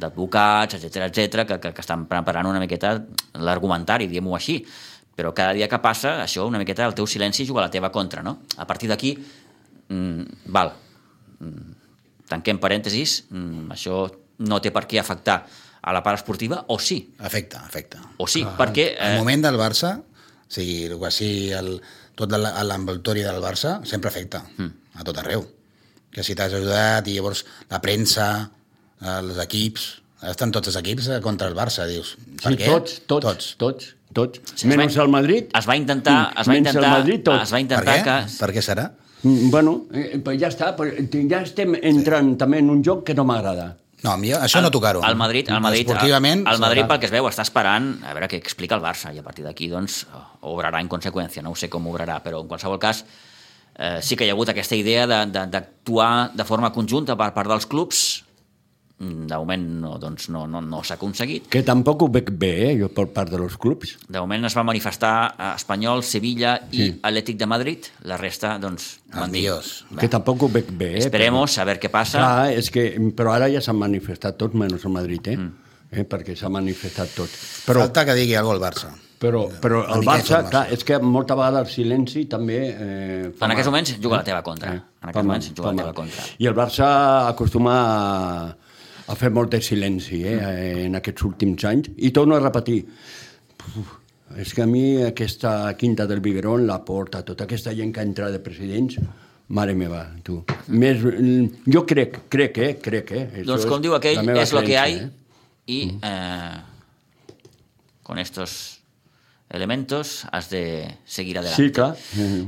d'advocats, 0.02 0.76
etc 0.78 1.08
etc 1.10 1.46
que, 1.48 1.60
que, 1.60 1.74
que 1.74 1.82
estan 1.84 2.06
preparant 2.08 2.48
una 2.48 2.62
miqueta 2.62 2.94
l'argumentari, 3.34 4.08
diguem-ho 4.08 4.36
així. 4.38 4.62
Però 5.16 5.34
cada 5.36 5.52
dia 5.58 5.68
que 5.68 5.80
passa, 5.84 6.22
això 6.24 6.46
una 6.48 6.62
miqueta 6.62 6.86
el 6.88 6.94
teu 6.96 7.08
silenci 7.10 7.44
juga 7.46 7.60
a 7.60 7.66
la 7.66 7.72
teva 7.74 7.90
contra, 7.92 8.24
no? 8.24 8.38
A 8.58 8.66
partir 8.66 8.88
d'aquí, 8.90 9.12
mm, 9.90 10.46
val, 10.54 10.72
tanquem 12.32 12.60
parèntesis, 12.62 13.26
mm, 13.30 13.72
això 13.76 14.06
no 14.48 14.62
té 14.62 14.72
per 14.72 14.86
què 14.88 15.00
afectar 15.02 15.42
a 15.82 15.92
la 15.94 16.02
part 16.06 16.20
esportiva, 16.22 16.64
o 16.70 16.78
sí, 16.80 17.00
Afecta, 17.20 17.64
afecta. 17.66 18.00
o 18.18 18.28
sí, 18.28 18.44
perquè... 18.46 18.96
El 19.00 19.16
Eh, 19.16 19.18
moment 19.18 19.42
del 19.44 19.58
Barça, 19.58 19.96
o 20.52 20.54
sigui, 20.54 20.84
el, 20.92 20.98
quasi 21.00 21.30
el, 21.56 21.78
tot 22.20 22.32
l'envoltori 22.36 23.24
del 23.24 23.40
Barça 23.42 23.80
sempre 23.88 24.12
afecta, 24.12 24.44
Mm. 24.58 24.72
a 25.00 25.04
tot 25.08 25.18
arreu. 25.24 25.46
Que 26.12 26.24
si 26.28 26.36
t'has 26.36 26.52
ajudat 26.54 27.08
i 27.08 27.14
llavors 27.16 27.46
la 27.72 27.80
premsa, 27.80 28.52
els 29.02 29.38
equips, 29.40 29.86
estan 30.28 30.52
tots 30.52 30.68
els 30.68 30.76
equips 30.78 31.08
eh, 31.08 31.22
contra 31.24 31.48
el 31.48 31.56
Barça, 31.56 31.88
dius. 31.88 32.18
Per 32.44 32.52
Sí, 32.52 32.58
què? 32.60 32.68
tots, 32.68 33.00
tots, 33.08 33.24
tots. 33.26 33.56
tots, 33.58 33.96
tots. 34.14 34.42
Sí, 34.56 34.68
Menys 34.68 34.92
es 34.92 34.98
va- 35.00 35.04
el 35.06 35.10
Madrid. 35.10 35.46
es 35.58 35.68
va 35.70 35.76
intentar, 35.80 36.34
es 36.38 36.48
va 36.48 36.52
Menys 36.54 36.68
el 36.68 36.76
intentar, 36.76 36.92
Madrid, 37.00 37.24
tots. 37.24 37.44
es 37.44 37.50
va 37.54 37.56
Per 37.56 37.62
intentar 37.62 37.96
què? 37.96 38.04
que... 38.04 38.38
Per 38.40 38.52
què 38.54 38.62
serà? 38.62 38.92
Mm, 39.24 39.50
Bueno, 39.52 39.86
eh, 39.94 40.20
ja 40.38 40.50
està, 40.50 40.76
ja 41.30 41.42
estem 41.42 41.76
entrant 41.82 42.36
també 42.38 42.58
en 42.60 42.70
un 42.70 42.84
joc 42.84 43.06
que 43.06 43.14
no 43.16 43.24
m'agrada. 43.24 43.78
No, 44.04 44.12
a 44.14 44.18
mi 44.18 44.32
això 44.34 44.62
no 44.64 44.72
tocar-ho. 44.74 45.04
El 45.06 45.16
Madrid, 45.16 45.50
el 45.50 45.62
Madrid, 45.62 45.86
Esportivament... 45.86 46.48
el 46.48 46.60
Madrid 46.60 46.82
serà. 46.84 46.88
pel 46.90 47.00
que 47.00 47.06
es 47.06 47.12
veu, 47.14 47.28
està 47.30 47.44
esperant 47.46 47.92
a 48.04 48.14
veure 48.18 48.28
què 48.32 48.40
explica 48.42 48.76
el 48.76 48.82
Barça 48.82 49.12
i 49.14 49.20
a 49.20 49.24
partir 49.24 49.44
d'aquí 49.46 49.68
doncs, 49.70 50.06
obrarà 50.42 50.80
en 50.82 50.90
conseqüència. 50.90 51.44
No 51.46 51.52
ho 51.52 51.56
sé 51.56 51.70
com 51.70 51.86
obrarà, 51.92 52.18
però 52.24 52.42
en 52.42 52.48
qualsevol 52.50 52.80
cas 52.82 53.04
eh, 53.78 54.00
sí 54.02 54.16
que 54.18 54.26
hi 54.26 54.30
ha 54.30 54.34
hagut 54.34 54.50
aquesta 54.50 54.76
idea 54.76 55.06
de- 55.08 55.26
de- 55.32 55.46
d'actuar 55.54 56.32
de, 56.32 56.38
de 56.42 56.44
forma 56.50 56.72
conjunta 56.74 57.16
per 57.16 57.32
part 57.34 57.48
dels 57.50 57.66
clubs. 57.68 58.24
De 59.02 59.38
moment 59.38 59.64
no, 59.82 59.96
doncs, 59.98 60.28
no, 60.30 60.44
no, 60.46 60.60
no 60.62 60.84
s'ha 60.86 61.00
aconseguit. 61.00 61.48
Que 61.50 61.64
tampoc 61.66 62.04
ho 62.06 62.10
veig 62.14 62.30
bé, 62.38 62.52
eh, 62.68 62.74
jo, 62.78 62.90
per 62.94 63.08
part 63.16 63.32
dels 63.34 63.58
clubs. 63.62 63.96
De 64.06 64.22
moment 64.22 64.46
es 64.46 64.58
va 64.58 64.64
manifestar 64.68 65.14
a 65.34 65.54
Espanyol, 65.56 66.04
Sevilla 66.06 66.58
i 66.70 66.82
Sí. 66.82 66.90
Atlètic 67.02 67.40
de 67.40 67.48
Madrid. 67.50 67.90
La 68.06 68.18
resta, 68.22 68.58
doncs, 68.62 69.00
van 69.14 69.34
dir... 69.34 69.48
Que 69.98 70.10
tampoc 70.12 70.46
ho 70.46 70.52
veig 70.54 70.70
bé. 70.70 70.94
Eh, 71.00 71.06
Esperemos 71.08 71.58
a 71.58 71.66
ver 71.66 71.80
què 71.82 71.90
passa. 71.90 72.20
Clar, 72.20 72.52
és 72.62 72.70
que, 72.74 72.92
però 73.18 73.34
ara 73.34 73.50
ja 73.50 73.62
s'han 73.62 73.80
manifestat 73.82 74.38
tots, 74.38 74.54
menys 74.58 74.86
el 74.86 74.94
Madrid, 74.94 75.34
eh? 75.34 75.38
Mm. 75.38 75.70
eh 75.92 76.06
perquè 76.08 76.38
s'ha 76.38 76.50
manifestat 76.50 77.16
tot. 77.18 77.40
Però... 77.66 77.82
Falta 77.88 78.06
que 78.06 78.16
digui 78.16 78.36
alguna 78.36 78.60
cosa 78.60 78.88
al 78.88 78.94
Barça. 78.94 79.10
Però, 79.22 79.44
però 79.62 79.84
el 79.86 80.02
Barça, 80.02 80.42
d'informació. 80.42 80.50
clar, 80.50 80.64
és 80.74 80.84
que 80.84 80.98
molta 80.98 81.36
vegada 81.38 81.60
el 81.62 81.70
silenci 81.70 82.26
també... 82.30 82.60
Eh, 82.74 83.30
fa 83.38 83.46
En 83.46 83.54
aquests 83.54 83.70
moments 83.70 83.92
juga 84.02 84.18
a 84.18 84.22
la 84.22 84.26
teva 84.26 84.42
contra. 84.42 84.72
En 84.74 84.82
fa 85.04 85.12
aquests 85.12 85.28
moments 85.28 85.50
juga 85.54 85.74
la 85.74 85.84
teva 85.84 85.94
contra. 85.94 86.26
I 86.42 86.50
el 86.50 86.56
Barça 86.58 86.88
acostuma 87.30 87.76
a, 87.82 88.71
a 89.08 89.16
fer 89.18 89.32
molt 89.34 89.56
de 89.56 89.62
silenci 89.64 90.22
eh, 90.28 90.86
en 90.86 91.00
aquests 91.00 91.26
últims 91.28 91.66
anys. 91.66 91.92
I 91.98 92.12
torno 92.16 92.36
a 92.38 92.44
repetir, 92.44 92.84
Uf, 93.78 93.98
és 94.40 94.54
que 94.56 94.64
a 94.64 94.70
mi 94.70 95.02
aquesta 95.04 95.74
quinta 95.78 96.08
del 96.08 96.22
Biberón, 96.24 96.66
la 96.68 96.80
porta, 96.86 97.24
tota 97.26 97.46
aquesta 97.46 97.74
gent 97.78 97.92
que 97.94 98.04
entra 98.06 98.32
de 98.32 98.40
presidents, 98.44 98.98
mare 99.52 99.76
meva, 99.76 100.06
tu. 100.24 100.40
Més, 100.72 101.02
jo 101.68 101.86
crec, 101.88 102.22
crec, 102.32 102.58
eh, 102.58 102.76
crec, 102.82 103.12
eh. 103.12 103.26
Això 103.42 103.50
Doncs 103.52 103.68
com 103.70 103.84
diu 103.84 103.96
aquell, 103.98 104.24
és 104.38 104.54
lo 104.56 104.64
que 104.64 104.78
hay 104.80 104.96
eh? 105.02 105.10
y 105.66 105.82
eh, 106.02 106.62
con 108.04 108.20
estos 108.20 108.82
elementos 109.50 110.26
has 110.32 110.50
de 110.50 110.98
seguir 111.06 111.38
adelante. 111.38 111.64
Sí, 111.64 111.72
clar. 111.72 111.96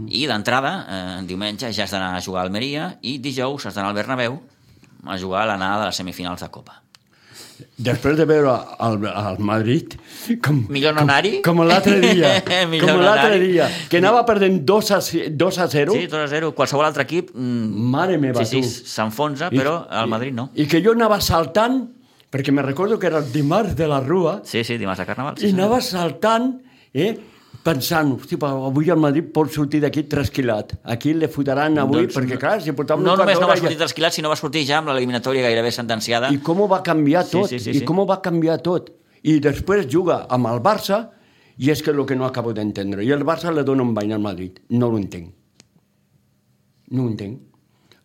I 0.07 0.25
d'entrada, 0.27 0.73
eh, 0.87 1.21
diumenge 1.27 1.71
ja 1.75 1.83
has 1.83 1.91
d'anar 1.91 2.15
a 2.15 2.23
jugar 2.23 2.43
a 2.43 2.47
Almeria 2.47 2.93
i 3.01 3.17
dijous 3.19 3.67
has 3.67 3.75
d'anar 3.75 3.91
al 3.91 3.99
Bernabéu 3.99 4.39
a 5.07 5.17
jugar 5.19 5.43
a 5.43 5.51
l'anada 5.53 5.81
de 5.83 5.91
les 5.91 5.95
semifinals 5.99 6.41
de 6.41 6.49
Copa. 6.53 6.79
Després 7.77 8.17
de 8.17 8.25
veure 8.27 8.51
el, 8.85 9.05
el 9.07 9.37
Madrid... 9.45 9.93
Com, 10.43 10.63
Millor 10.73 10.95
no 10.97 11.03
anar-hi? 11.05 11.35
Com, 11.45 11.59
com 11.61 11.67
l'altre 11.69 11.99
dia. 12.01 12.31
Com 12.81 12.89
no 12.89 13.01
l'altre 13.01 13.33
anar-hi. 13.35 13.49
dia. 13.53 13.67
Que 13.89 13.99
anava 14.01 14.23
perdent 14.27 14.61
2 14.67 14.91
a, 14.95 14.99
2 15.43 15.59
a 15.59 15.67
0. 15.71 15.95
Sí, 15.95 16.07
2 16.11 16.23
a 16.25 16.27
0. 16.31 16.51
Qualsevol 16.57 16.85
altre 16.89 17.05
equip... 17.07 17.31
Mm, 17.33 17.89
Mare 17.93 18.17
meva, 18.21 18.43
sí, 18.45 18.61
tu. 18.61 18.67
sí, 18.69 18.85
s'enfonsa, 18.89 19.49
però 19.53 19.75
el 20.01 20.09
Madrid 20.11 20.33
no. 20.35 20.49
I 20.59 20.65
que 20.69 20.81
jo 20.85 20.95
anava 20.97 21.19
saltant, 21.23 21.79
perquè 22.33 22.51
me 22.55 22.65
recordo 22.65 22.97
que 22.99 23.07
era 23.11 23.21
el 23.21 23.29
dimarts 23.31 23.75
de 23.79 23.87
la 23.91 24.01
Rua, 24.01 24.39
Sí, 24.49 24.63
sí, 24.65 24.77
dimarts 24.81 25.03
de 25.03 25.07
Carnaval. 25.11 25.37
Sí, 25.39 25.51
i 25.51 25.55
anava 25.55 25.79
saltant, 25.85 26.49
eh, 26.93 27.13
pensant, 27.63 28.11
hosti, 28.17 28.37
avui 28.43 28.89
el 28.91 28.99
Madrid 28.99 29.29
pot 29.33 29.51
sortir 29.51 29.79
d'aquí 29.83 30.03
trasquilat. 30.11 30.75
Aquí 30.93 31.13
le 31.15 31.29
fotran 31.31 31.79
avui, 31.79 32.03
Doncs 32.03 32.17
perquè 32.17 32.39
clar, 32.39 32.57
si 32.61 32.73
portava 32.75 33.01
No 33.01 33.15
només 33.19 33.39
no 33.39 33.47
va 33.47 33.55
sortir 33.59 33.79
trasquilat, 33.79 34.15
sinó 34.15 34.31
va 34.31 34.37
sortir 34.39 34.65
ja 34.67 34.81
amb 34.81 34.91
l'eliminatòria 34.91 35.45
gairebé 35.47 35.71
sentenciada. 35.71 36.31
I 36.33 36.41
com 36.43 36.61
ho 36.61 36.67
va 36.67 36.81
canviar 36.83 37.23
Sí, 37.25 37.37
tot, 37.37 37.49
sí, 37.49 37.59
sí, 37.59 37.71
i 37.71 37.79
sí. 37.79 37.85
com 37.87 38.03
ho 38.03 38.07
va 38.09 38.19
canviar 38.21 38.59
tot. 38.65 38.91
I 39.23 39.39
després 39.39 39.87
juga 39.87 40.25
amb 40.29 40.51
el 40.51 40.59
Barça, 40.63 41.05
i 41.57 41.69
és 41.71 41.81
que 41.81 41.91
és 41.93 41.97
el 41.97 42.05
que 42.05 42.15
no 42.19 42.25
acabo 42.25 42.51
d'entendre. 42.53 43.05
I 43.05 43.11
el 43.15 43.23
Barça 43.23 43.53
le 43.53 43.63
dona 43.63 43.83
un 43.83 43.93
bany 43.93 44.11
al 44.13 44.21
Madrid. 44.21 44.59
No 44.69 44.89
ho 44.91 44.97
entenc. 44.97 45.31
No 46.91 47.05
ho 47.05 47.07
entenc. 47.07 47.39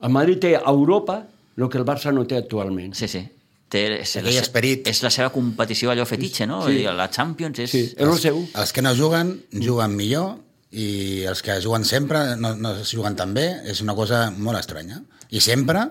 El 0.00 0.14
Madrid 0.14 0.38
té 0.38 0.54
a 0.56 0.62
Europa 0.70 1.24
el 1.56 1.68
que 1.68 1.78
el 1.78 1.84
Barça 1.84 2.12
no 2.14 2.24
té 2.26 2.36
actualment. 2.38 2.94
Sí, 2.94 3.08
sí. 3.08 3.24
Té, 3.68 3.82
és, 4.00 4.14
Aquell 4.16 4.32
la, 4.32 4.42
esperit. 4.42 4.86
és 4.88 5.02
la 5.04 5.10
seva 5.12 5.28
competició 5.34 5.92
allò 5.92 6.06
fetitxe, 6.08 6.46
no? 6.48 6.62
Sí. 6.64 6.86
La 6.88 7.10
Champions 7.12 7.58
és... 7.60 7.70
Sí, 7.70 7.82
és 7.92 8.04
el 8.06 8.20
seu. 8.20 8.40
Els 8.56 8.72
que 8.72 8.84
no 8.84 8.94
juguen, 8.96 9.34
juguen 9.52 9.96
millor 9.96 10.38
i 10.72 11.24
els 11.28 11.42
que 11.44 11.58
juguen 11.64 11.84
sempre 11.88 12.36
no, 12.40 12.54
no 12.56 12.74
es 12.80 12.94
juguen 12.96 13.16
tan 13.16 13.34
bé. 13.36 13.48
És 13.68 13.82
una 13.84 13.96
cosa 13.98 14.28
molt 14.32 14.60
estranya. 14.60 15.02
I 15.28 15.44
sempre 15.44 15.84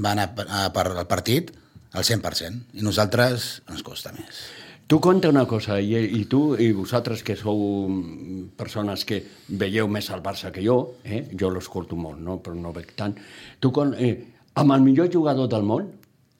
van 0.00 0.22
a, 0.22 0.30
a 0.32 0.68
per 0.72 0.86
al 0.94 1.04
partit 1.10 1.52
al 1.92 2.08
100%. 2.08 2.80
I 2.80 2.86
nosaltres 2.86 3.50
ens 3.68 3.84
costa 3.84 4.14
més. 4.16 4.46
Tu 4.88 4.96
conta 5.04 5.28
una 5.28 5.44
cosa, 5.44 5.76
i, 5.84 5.92
i 6.16 6.22
tu 6.32 6.54
i 6.56 6.70
vosaltres 6.72 7.20
que 7.20 7.34
sou 7.36 7.90
persones 8.56 9.04
que 9.04 9.18
veieu 9.60 9.84
més 9.92 10.08
al 10.08 10.22
Barça 10.24 10.48
que 10.48 10.64
jo, 10.64 10.78
eh? 11.04 11.26
jo 11.36 11.50
l'escolto 11.52 11.96
molt, 12.00 12.16
no? 12.24 12.38
però 12.40 12.56
no 12.56 12.72
veig 12.72 12.94
tant. 12.96 13.12
Tu, 13.60 13.68
con, 13.68 13.92
eh, 14.00 14.14
amb 14.56 14.72
el 14.72 14.86
millor 14.86 15.10
jugador 15.12 15.50
del 15.52 15.68
món, 15.68 15.90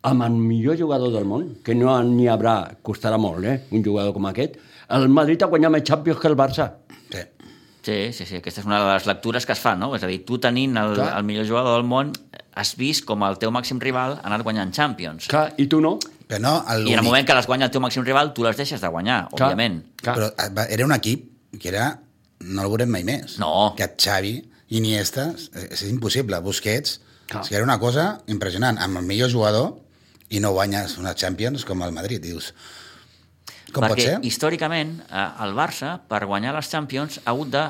amb 0.03 0.23
el 0.23 0.37
millor 0.39 0.79
jugador 0.79 1.13
del 1.13 1.27
món, 1.27 1.49
que 1.65 1.75
no 1.75 1.95
n'hi 2.05 2.29
haurà, 2.31 2.77
costarà 2.87 3.19
molt, 3.19 3.45
eh? 3.45 3.57
un 3.75 3.85
jugador 3.85 4.15
com 4.15 4.29
aquest, 4.31 4.59
el 4.95 5.09
Madrid 5.13 5.43
ha 5.43 5.49
guanyat 5.51 5.75
més 5.75 5.85
Champions 5.89 6.21
que 6.21 6.29
el 6.31 6.37
Barça. 6.39 6.71
Sí. 7.11 7.25
Sí, 7.89 7.97
sí, 8.13 8.27
sí, 8.27 8.39
aquesta 8.43 8.61
és 8.61 8.67
una 8.69 8.81
de 8.83 8.93
les 8.93 9.07
lectures 9.09 9.47
que 9.47 9.55
es 9.55 9.61
fan, 9.63 9.79
no? 9.81 9.95
És 9.97 10.03
a 10.05 10.11
dir, 10.11 10.21
tu 10.29 10.37
tenint 10.43 10.77
el, 10.77 10.95
Clar. 10.99 11.13
el 11.17 11.25
millor 11.25 11.47
jugador 11.49 11.79
del 11.79 11.87
món, 11.89 12.13
has 12.59 12.75
vist 12.77 13.07
com 13.09 13.23
el 13.25 13.39
teu 13.41 13.53
màxim 13.55 13.79
rival 13.81 14.19
ha 14.19 14.27
anat 14.29 14.43
guanyant 14.45 14.75
Champions. 14.75 15.29
Clar, 15.31 15.53
I 15.57 15.69
tu 15.71 15.81
no? 15.81 15.95
Però 16.29 16.41
no, 16.43 16.55
el 16.69 16.89
I 16.91 16.97
en 16.97 17.01
el 17.01 17.07
moment 17.07 17.27
que 17.27 17.37
les 17.39 17.47
guanya 17.49 17.69
el 17.69 17.73
teu 17.73 17.81
màxim 17.81 18.05
rival, 18.05 18.35
tu 18.37 18.45
les 18.45 18.59
deixes 18.59 18.83
de 18.83 18.91
guanyar, 18.93 19.23
Clar. 19.31 19.49
òbviament. 19.49 19.81
Clar. 20.03 20.17
Però 20.19 20.29
eh, 20.35 20.67
era 20.75 20.87
un 20.87 20.95
equip 20.97 21.27
que 21.59 21.71
era... 21.73 21.89
No 22.39 22.63
el 22.63 22.69
veurem 22.71 22.93
mai 22.95 23.03
més. 23.03 23.39
No. 23.43 23.73
Que 23.75 23.89
Xavi, 23.99 24.37
Iniesta, 24.79 25.33
és, 25.35 25.49
és 25.75 25.81
impossible. 25.89 26.39
Busquets, 26.45 27.01
Clar. 27.27 27.41
és 27.43 27.49
que 27.51 27.57
era 27.59 27.67
una 27.67 27.81
cosa 27.83 28.21
impressionant. 28.31 28.79
Amb 28.79 29.01
el 29.01 29.09
millor 29.09 29.33
jugador 29.33 29.73
i 30.31 30.41
no 30.45 30.53
guanyes 30.57 30.99
una 31.01 31.15
Champions 31.17 31.65
com 31.69 31.83
el 31.85 31.95
Madrid. 31.97 32.23
Dius, 32.25 32.53
com 33.73 33.85
Perquè 33.85 33.95
pot 33.95 34.05
ser? 34.05 34.17
històricament 34.29 34.95
eh, 35.09 35.27
el 35.45 35.55
Barça, 35.57 35.97
per 36.09 36.25
guanyar 36.29 36.55
les 36.57 36.71
Champions, 36.71 37.21
ha 37.25 37.33
hagut 37.35 37.53
de, 37.53 37.65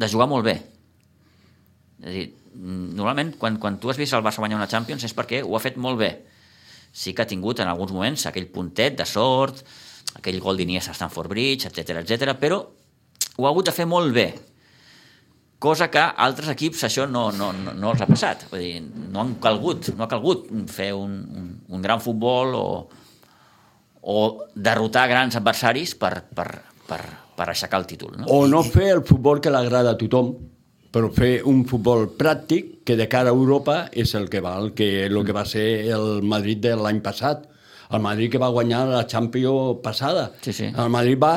de 0.00 0.10
jugar 0.12 0.28
molt 0.30 0.46
bé. 0.48 0.56
És 2.00 2.08
a 2.08 2.16
dir, 2.16 2.26
mm, 2.54 2.90
normalment, 2.96 3.34
quan, 3.40 3.60
quan 3.60 3.78
tu 3.80 3.92
has 3.92 4.00
vist 4.00 4.16
el 4.16 4.24
Barça 4.24 4.42
guanyar 4.44 4.60
una 4.60 4.70
Champions 4.70 5.04
és 5.08 5.16
perquè 5.16 5.42
ho 5.44 5.56
ha 5.56 5.62
fet 5.62 5.78
molt 5.80 6.00
bé. 6.00 6.12
Sí 6.92 7.14
que 7.14 7.22
ha 7.22 7.30
tingut 7.30 7.60
en 7.62 7.70
alguns 7.70 7.94
moments 7.94 8.26
aquell 8.26 8.48
puntet 8.50 8.96
de 8.98 9.06
sort, 9.06 9.62
aquell 10.18 10.40
gol 10.42 10.58
d'Iniesta 10.58 10.92
a 10.92 10.98
Stanford 10.98 11.30
Bridge, 11.30 11.70
etc 11.70 12.00
etc, 12.02 12.34
però 12.40 12.60
ho 13.36 13.46
ha 13.46 13.52
hagut 13.52 13.68
de 13.70 13.76
fer 13.76 13.86
molt 13.88 14.12
bé. 14.16 14.30
Cosa 15.60 15.90
que 15.92 16.00
altres 16.00 16.48
equips 16.54 16.86
això 16.88 17.04
no, 17.04 17.26
no, 17.36 17.50
no, 17.52 17.74
no 17.76 17.90
els 17.92 18.00
ha 18.00 18.08
passat. 18.08 18.46
Vull 18.48 18.62
dir, 18.64 18.80
no 19.12 19.20
han 19.20 19.34
calgut, 19.44 19.90
no 19.96 20.06
ha 20.06 20.08
calgut 20.08 20.46
fer 20.72 20.94
un, 20.96 21.18
un, 21.36 21.50
un 21.68 21.82
gran 21.84 22.00
futbol 22.00 22.54
o, 22.56 22.68
o 24.00 24.20
derrotar 24.56 25.04
grans 25.10 25.36
adversaris 25.36 25.92
per, 26.00 26.14
per, 26.32 26.48
per, 26.88 27.00
per 27.36 27.50
aixecar 27.52 27.82
el 27.82 27.86
títol. 27.90 28.16
No? 28.22 28.30
O 28.32 28.46
no 28.48 28.62
fer 28.64 28.88
el 28.94 29.04
futbol 29.04 29.42
que 29.44 29.52
l'agrada 29.52 29.92
a 29.92 30.00
tothom, 30.00 30.32
però 30.90 31.12
fer 31.14 31.42
un 31.46 31.62
futbol 31.68 32.08
pràctic 32.18 32.80
que 32.88 32.96
de 32.96 33.06
cara 33.12 33.30
a 33.30 33.36
Europa 33.36 33.84
és 33.92 34.16
el 34.18 34.30
que 34.32 34.40
val, 34.42 34.72
que 34.74 35.06
el 35.06 35.20
que 35.26 35.36
va 35.36 35.44
ser 35.44 35.68
el 35.92 36.24
Madrid 36.26 36.64
de 36.64 36.74
l'any 36.80 37.04
passat. 37.04 37.44
El 37.90 38.00
Madrid 38.02 38.32
que 38.32 38.40
va 38.40 38.48
guanyar 38.54 38.86
la 38.88 39.06
Champions 39.06 39.80
passada. 39.84 40.30
Sí, 40.40 40.54
sí. 40.56 40.72
El 40.72 40.88
Madrid 40.88 41.20
va... 41.20 41.34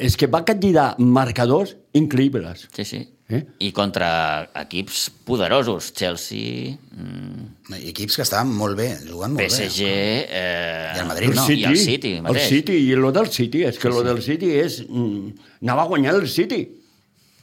És 0.00 0.16
que 0.16 0.28
va 0.30 0.44
candidat 0.48 0.98
marcadors 0.98 1.76
increïbles. 1.96 2.68
Sí, 2.72 2.84
sí. 2.88 3.04
Eh? 3.28 3.42
I 3.60 3.68
contra 3.76 4.08
equips 4.56 5.10
poderosos, 5.28 5.90
Chelsea, 5.92 6.72
mm, 6.96 7.74
I 7.76 7.90
equips 7.90 8.16
que 8.16 8.24
estaven 8.24 8.54
molt 8.56 8.78
bé, 8.78 8.86
jugant 9.04 9.34
molt 9.34 9.44
PSG... 9.44 9.84
bé. 9.84 9.98
Eh, 10.32 10.94
I 10.96 11.02
el 11.02 11.08
Madrid 11.10 11.34
no. 11.36 11.44
I 11.52 11.66
el 11.68 11.76
City 11.76 12.14
el 12.16 12.22
mateix. 12.24 12.46
City, 12.48 12.78
i 12.88 12.94
lo 12.96 13.10
del 13.12 13.28
City, 13.28 13.66
és 13.68 13.76
que 13.76 13.90
sí, 13.90 13.94
lo 13.94 14.04
del 14.06 14.22
City 14.24 14.54
és... 14.56 14.78
Mm, 14.88 15.34
anava 15.66 15.84
guanyant 15.90 16.16
el 16.16 16.24
City. 16.32 16.62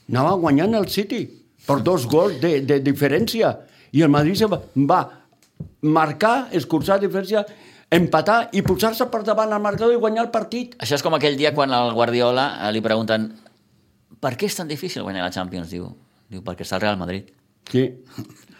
Anava 0.09 0.33
guanyant 0.41 0.73
el 0.81 0.89
City 0.89 1.21
per 1.67 1.77
dos 1.85 2.09
gols 2.09 2.41
de, 2.41 2.55
de 2.65 2.79
diferència. 2.81 3.53
I 3.93 4.01
el 4.01 4.09
Madrid 4.09 4.41
se 4.41 4.49
va, 4.49 4.63
va 4.89 5.03
marcar, 5.85 6.49
escurçar 6.57 6.97
diferència, 7.03 7.45
empatar 7.91 8.49
i 8.57 8.63
posar-se 8.65 9.07
per 9.11 9.21
davant 9.23 9.53
al 9.53 9.61
marcador 9.61 9.93
i 9.93 9.99
guanyar 10.01 10.25
el 10.25 10.31
partit. 10.33 10.75
Això 10.81 10.97
és 10.97 11.03
com 11.05 11.13
aquell 11.17 11.37
dia 11.37 11.53
quan 11.55 11.73
al 11.73 11.93
Guardiola 11.93 12.47
eh, 12.65 12.71
li 12.75 12.81
pregunten 12.85 13.29
per 14.21 14.35
què 14.39 14.49
és 14.49 14.57
tan 14.57 14.67
difícil 14.67 15.03
guanyar 15.05 15.27
la 15.27 15.33
Champions? 15.33 15.69
Diu, 15.69 15.89
diu 16.31 16.41
perquè 16.45 16.65
està 16.65 16.79
el 16.79 16.85
Real 16.87 16.97
Madrid. 17.01 17.29
Sí, 17.69 17.89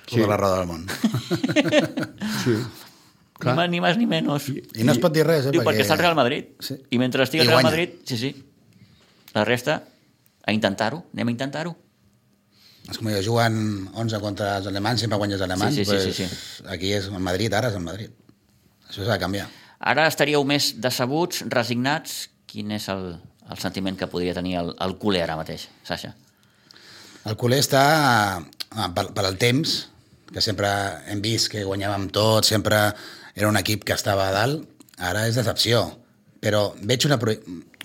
Tota 0.05 0.27
la 0.29 0.37
roda 0.37 0.59
del 0.59 0.67
món. 0.69 0.83
sí. 2.43 2.51
Ni 3.35 3.41
Clar. 3.41 3.55
más, 3.55 3.69
ni 3.69 3.81
más 3.81 3.97
ni 3.97 4.05
menos. 4.05 4.47
I 4.49 4.83
no 4.85 4.93
es 4.93 4.99
pot 5.01 5.13
dir 5.13 5.25
res, 5.27 5.47
eh? 5.49 5.51
Diu, 5.51 5.63
perquè 5.65 5.83
està 5.83 5.97
el 5.97 6.03
Real 6.03 6.15
Madrid. 6.15 6.53
Sí. 6.63 6.77
I 6.93 6.99
mentre 7.01 7.25
estigui 7.25 7.43
el 7.43 7.49
Real 7.49 7.63
guanya. 7.63 7.71
Madrid, 7.71 7.97
sí, 8.07 8.17
sí. 8.17 8.29
La 9.33 9.43
resta, 9.43 9.81
a 10.45 10.53
intentar-ho. 10.55 11.01
Anem 11.17 11.33
a 11.33 11.33
intentar-ho. 11.33 11.73
És 12.85 13.01
com 13.01 13.09
jo, 13.09 13.19
jugant 13.25 13.57
11 13.97 14.21
contra 14.21 14.53
els 14.59 14.69
alemanys, 14.69 15.01
sempre 15.03 15.17
guanyes 15.19 15.41
els 15.41 15.47
alemanys. 15.49 15.75
Sí, 15.81 15.85
sí, 15.89 15.97
sí, 15.99 16.13
pues, 16.13 16.37
sí, 16.37 16.67
Aquí 16.69 16.93
és 16.93 17.09
el 17.09 17.19
Madrid, 17.19 17.53
ara 17.57 17.73
és 17.73 17.75
el 17.75 17.83
Madrid. 17.83 18.13
Això 18.89 19.03
s'ha 19.03 19.15
de 19.15 19.21
canviar. 19.21 19.47
Ara 19.79 20.07
estaríeu 20.09 20.45
més 20.47 20.73
decebuts, 20.81 21.43
resignats. 21.51 22.29
Quin 22.49 22.71
és 22.71 22.87
el, 22.93 23.09
el 23.51 23.59
sentiment 23.61 23.97
que 23.99 24.07
podria 24.11 24.35
tenir 24.37 24.55
el, 24.61 24.71
el 24.81 24.95
culer 25.01 25.25
ara 25.25 25.35
mateix, 25.39 25.67
Sasha? 25.87 26.13
El 27.25 27.35
culer 27.41 27.59
està 27.63 27.83
eh, 28.39 28.87
per, 28.95 29.09
per 29.17 29.25
al 29.25 29.37
temps, 29.41 29.75
que 30.31 30.41
sempre 30.41 30.69
hem 31.11 31.21
vist 31.23 31.49
que 31.51 31.65
guanyàvem 31.65 32.09
tot, 32.13 32.47
sempre 32.47 32.79
era 33.35 33.49
un 33.49 33.57
equip 33.59 33.83
que 33.87 33.95
estava 33.97 34.29
a 34.29 34.33
dalt, 34.35 34.65
ara 34.97 35.25
és 35.29 35.37
decepció. 35.37 35.85
Però 36.45 36.69
veig 36.85 37.07
una, 37.07 37.17
pro 37.17 37.33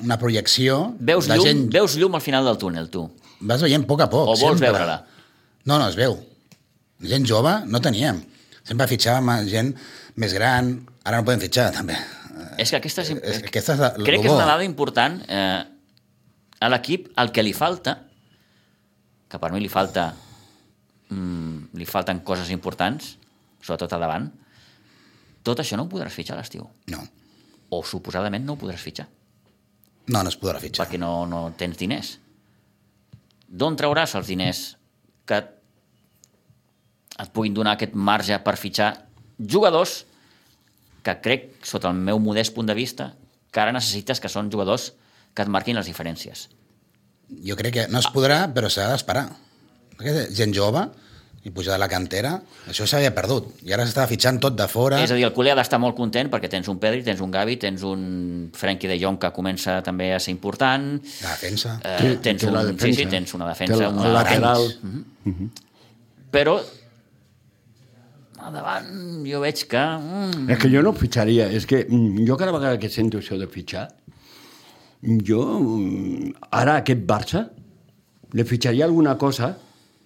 una 0.01 0.17
projecció 0.21 0.91
Veus 1.01 1.29
llum, 1.29 1.45
gent... 1.45 1.63
veus 1.73 1.97
llum 2.01 2.17
al 2.17 2.25
final 2.25 2.47
del 2.49 2.59
túnel, 2.61 2.91
tu. 2.93 3.07
Vas 3.41 3.63
veient 3.65 3.87
a 3.87 3.89
poc 3.89 4.05
a 4.05 4.09
poc. 4.13 4.29
O 4.29 4.35
vols 4.35 4.59
sempre. 4.59 4.69
veure-la? 4.69 4.99
No, 5.65 5.79
no, 5.79 5.87
es 5.89 5.97
veu. 5.97 6.19
Gent 7.01 7.25
jove 7.29 7.55
no 7.69 7.81
teníem. 7.81 8.21
Sempre 8.69 8.89
fitxàvem 8.91 9.49
gent 9.49 9.73
més 10.21 10.35
gran, 10.37 10.75
ara 11.05 11.17
no 11.21 11.25
podem 11.25 11.41
fitxar, 11.41 11.71
també. 11.75 11.97
És 12.59 12.71
que 12.71 12.77
aquesta 12.81 13.03
és, 13.03 13.11
És 13.11 13.39
que 13.43 13.49
aquesta 13.49 13.73
és 13.75 13.81
la- 13.81 13.93
crec 13.95 14.17
lo 14.19 14.23
que 14.23 14.29
és 14.29 14.33
una 14.35 14.47
dada 14.47 14.65
important 14.65 15.23
eh, 15.29 15.65
a 16.61 16.69
l'equip 16.69 17.09
el 17.19 17.31
que 17.33 17.43
li 17.43 17.53
falta 17.57 17.95
que 19.31 19.39
per 19.39 19.51
mi 19.53 19.61
li 19.61 19.69
falta 19.69 20.11
mm, 21.11 21.71
li 21.79 21.87
falten 21.87 22.21
coses 22.27 22.51
importants 22.51 23.15
sobretot 23.63 23.93
a 23.93 23.99
davant 24.03 24.29
tot 25.43 25.61
això 25.63 25.77
no 25.77 25.85
ho 25.87 25.89
podràs 25.93 26.13
fitxar 26.17 26.37
a 26.37 26.41
l'estiu 26.41 26.67
No. 26.93 27.01
o 27.71 27.83
suposadament 27.85 28.45
no 28.45 28.53
ho 28.55 28.61
podràs 28.61 28.81
fitxar 28.83 29.07
No, 30.11 30.23
no 30.25 30.29
es 30.29 30.37
podrà 30.41 30.59
fitxar. 30.61 30.87
perquè 30.87 30.99
no, 30.99 31.25
no 31.27 31.53
tens 31.57 31.77
diners. 31.79 32.19
D'on 33.47 33.77
trauràs 33.79 34.15
els 34.19 34.27
diners 34.27 34.77
que 35.25 35.37
et 37.21 37.31
puguin 37.33 37.55
donar 37.55 37.77
aquest 37.77 37.95
marge 37.95 38.39
per 38.43 38.57
fitxar 38.59 38.89
jugadors 39.39 40.05
que 41.03 41.15
crec, 41.25 41.51
sota 41.65 41.89
el 41.91 41.95
meu 41.97 42.19
modest 42.19 42.55
punt 42.55 42.67
de 42.69 42.75
vista, 42.75 43.15
que 43.51 43.61
ara 43.61 43.73
necessites 43.73 44.21
que 44.21 44.29
són 44.29 44.51
jugadors 44.53 44.93
que 45.35 45.43
et 45.43 45.49
marquin 45.49 45.77
les 45.77 45.87
diferències. 45.87 46.49
Jo 47.47 47.55
crec 47.57 47.73
que 47.75 47.89
no 47.89 47.99
es 48.03 48.09
podrà, 48.11 48.49
però 48.53 48.69
s'ha 48.71 48.89
d'esperar. 48.91 49.29
Perquè 49.97 50.27
gent 50.35 50.53
jove 50.57 50.89
i 51.45 51.49
pujar 51.51 51.73
de 51.73 51.79
la 51.81 51.89
cantera, 51.89 52.35
això 52.69 52.85
s'havia 52.87 53.15
perdut. 53.17 53.47
I 53.65 53.73
ara 53.73 53.87
s'està 53.87 54.05
fitxant 54.11 54.41
tot 54.43 54.57
de 54.59 54.67
fora. 54.69 54.99
És 55.01 55.11
a 55.11 55.15
dir, 55.17 55.25
el 55.25 55.33
culer 55.33 55.53
ha 55.55 55.57
d'estar 55.57 55.79
molt 55.81 55.97
content 55.97 56.29
perquè 56.29 56.51
tens 56.53 56.69
un 56.69 56.79
Pedri, 56.83 57.01
tens 57.07 57.21
un 57.25 57.31
Gavi, 57.33 57.57
tens 57.57 57.83
un 57.87 58.51
Frenkie 58.53 58.91
de 58.91 58.99
Jong 59.01 59.17
que 59.23 59.31
comença 59.33 59.79
també 59.83 60.11
a 60.13 60.19
ser 60.21 60.33
important, 60.35 60.99
La 61.23 61.31
defensa. 61.31 61.79
eh, 61.85 61.97
Té- 61.99 62.17
tens, 62.17 62.43
té 62.43 62.51
la 62.51 62.61
un, 62.61 62.67
sí, 62.69 62.73
defensa. 62.75 63.01
sí, 63.01 63.07
tens 63.07 63.33
una 63.35 63.47
Té 63.47 63.51
defensa, 63.55 63.83
la- 63.83 63.89
una 63.89 64.13
lateral. 64.13 64.67
però 66.31 66.59
a 66.61 66.65
davant 68.53 68.87
jo 69.27 69.41
veig 69.43 69.61
que... 69.69 69.81
Mm, 70.01 70.49
És 70.55 70.59
que 70.63 70.71
jo 70.73 70.81
no 70.83 70.93
fitxaria, 70.97 71.49
és 71.53 71.67
que 71.69 71.85
mm, 71.89 72.25
jo 72.29 72.37
cada 72.41 72.53
vegada 72.57 72.79
que 72.81 72.89
sento 72.89 73.19
això 73.21 73.37
de 73.39 73.47
fitxar, 73.51 73.89
jo, 75.27 75.43
mm, 75.61 76.33
ara 76.51 76.79
aquest 76.81 77.05
Barça, 77.09 77.45
li 78.33 78.45
fitxaria 78.45 78.85
alguna 78.87 79.17
cosa, 79.19 79.55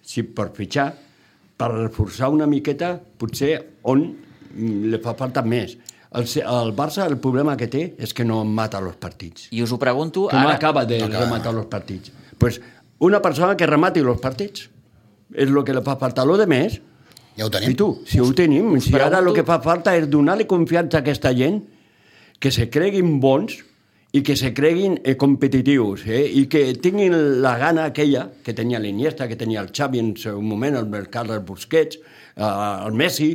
si 0.05 0.23
per 0.23 0.49
fitxar, 0.55 0.91
per 1.57 1.71
reforçar 1.71 2.29
una 2.33 2.47
miqueta, 2.47 2.95
potser 3.17 3.53
on 3.83 4.05
mm, 4.11 4.85
li 4.91 4.99
fa 5.03 5.15
falta 5.19 5.43
més. 5.43 5.77
El, 6.15 6.23
el 6.39 6.71
Barça, 6.77 7.05
el 7.09 7.17
problema 7.19 7.57
que 7.59 7.67
té 7.67 7.89
és 7.99 8.13
que 8.15 8.23
no 8.23 8.43
mata 8.47 8.79
els 8.79 8.95
partits. 9.01 9.49
I 9.51 9.63
us 9.65 9.71
ho 9.75 9.79
pregunto 9.81 10.27
Que 10.31 10.37
no 10.39 10.47
ara... 10.47 10.55
acaba 10.55 10.85
de 10.87 10.99
No 11.01 11.09
acaba. 11.09 11.25
rematar 11.25 11.53
els 11.55 11.67
partits. 11.67 12.11
Pues 12.39 12.61
una 13.03 13.19
persona 13.21 13.57
que 13.59 13.67
remati 13.67 13.99
els 13.99 14.21
partits 14.23 14.69
és 15.35 15.49
el 15.49 15.63
que 15.67 15.73
li 15.75 15.81
fa 15.83 15.97
falta. 15.99 16.23
Lo 16.23 16.37
de 16.39 16.45
més, 16.47 16.77
Ja 17.35 17.45
ho 17.45 17.51
tenim. 17.51 17.71
i 17.71 17.75
tu, 17.75 17.89
si 18.07 18.19
ho 18.23 18.27
tenim, 18.33 18.75
si 18.79 18.93
ara 18.95 19.19
el 19.19 19.33
que 19.35 19.43
fa 19.47 19.59
falta 19.63 19.95
és 19.97 20.07
donar-li 20.07 20.47
confiança 20.47 20.99
a 20.99 21.03
aquesta 21.03 21.33
gent 21.35 21.61
que 22.39 22.51
se 22.51 22.69
creguin 22.71 23.17
bons 23.19 23.57
i 24.15 24.21
que 24.23 24.37
se 24.39 24.53
creguin 24.55 24.95
eh, 25.03 25.17
competitius 25.19 26.05
eh? 26.07 26.23
i 26.39 26.45
que 26.47 26.69
tinguin 26.79 27.15
la 27.43 27.57
gana 27.59 27.89
aquella 27.89 28.29
que 28.43 28.55
tenia 28.55 28.79
l'Iniesta, 28.79 29.27
que 29.27 29.35
tenia 29.35 29.59
el 29.59 29.73
Xavi 29.75 29.99
en 29.99 30.13
seu 30.19 30.39
moment, 30.41 30.77
el 30.79 31.09
Carles 31.11 31.43
Busquets, 31.43 31.99
eh, 32.35 32.45
el 32.45 32.95
Messi, 32.95 33.33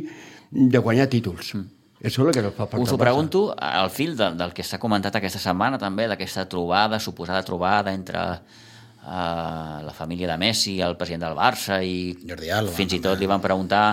de 0.51 0.81
guanyar 0.81 1.05
títols. 1.11 1.53
Mm. 1.55 1.69
Això 2.01 2.25
és 2.25 2.31
el 2.31 2.33
que 2.33 2.49
fa 2.49 2.65
falta. 2.65 2.81
Us 2.81 2.89
al 2.89 2.95
ho 2.95 2.97
pregunto 2.97 3.43
al 3.53 3.91
fil 3.93 4.15
del, 4.17 4.33
del 4.39 4.55
que 4.57 4.65
s'ha 4.65 4.81
comentat 4.81 5.19
aquesta 5.19 5.39
setmana 5.43 5.77
també, 5.77 6.07
d'aquesta 6.09 6.47
trobada, 6.49 6.97
suposada 6.99 7.43
trobada 7.45 7.93
entre 7.93 8.23
uh, 9.03 9.81
la 9.85 9.93
família 9.95 10.29
de 10.31 10.37
Messi, 10.41 10.79
el 10.81 10.97
president 10.97 11.27
del 11.27 11.37
Barça 11.37 11.81
i 11.83 12.11
Jordi 12.27 12.51
Alba, 12.53 12.73
fins 12.75 12.97
i 12.97 13.01
tot 13.03 13.19
li 13.19 13.29
van 13.29 13.43
preguntar 13.43 13.85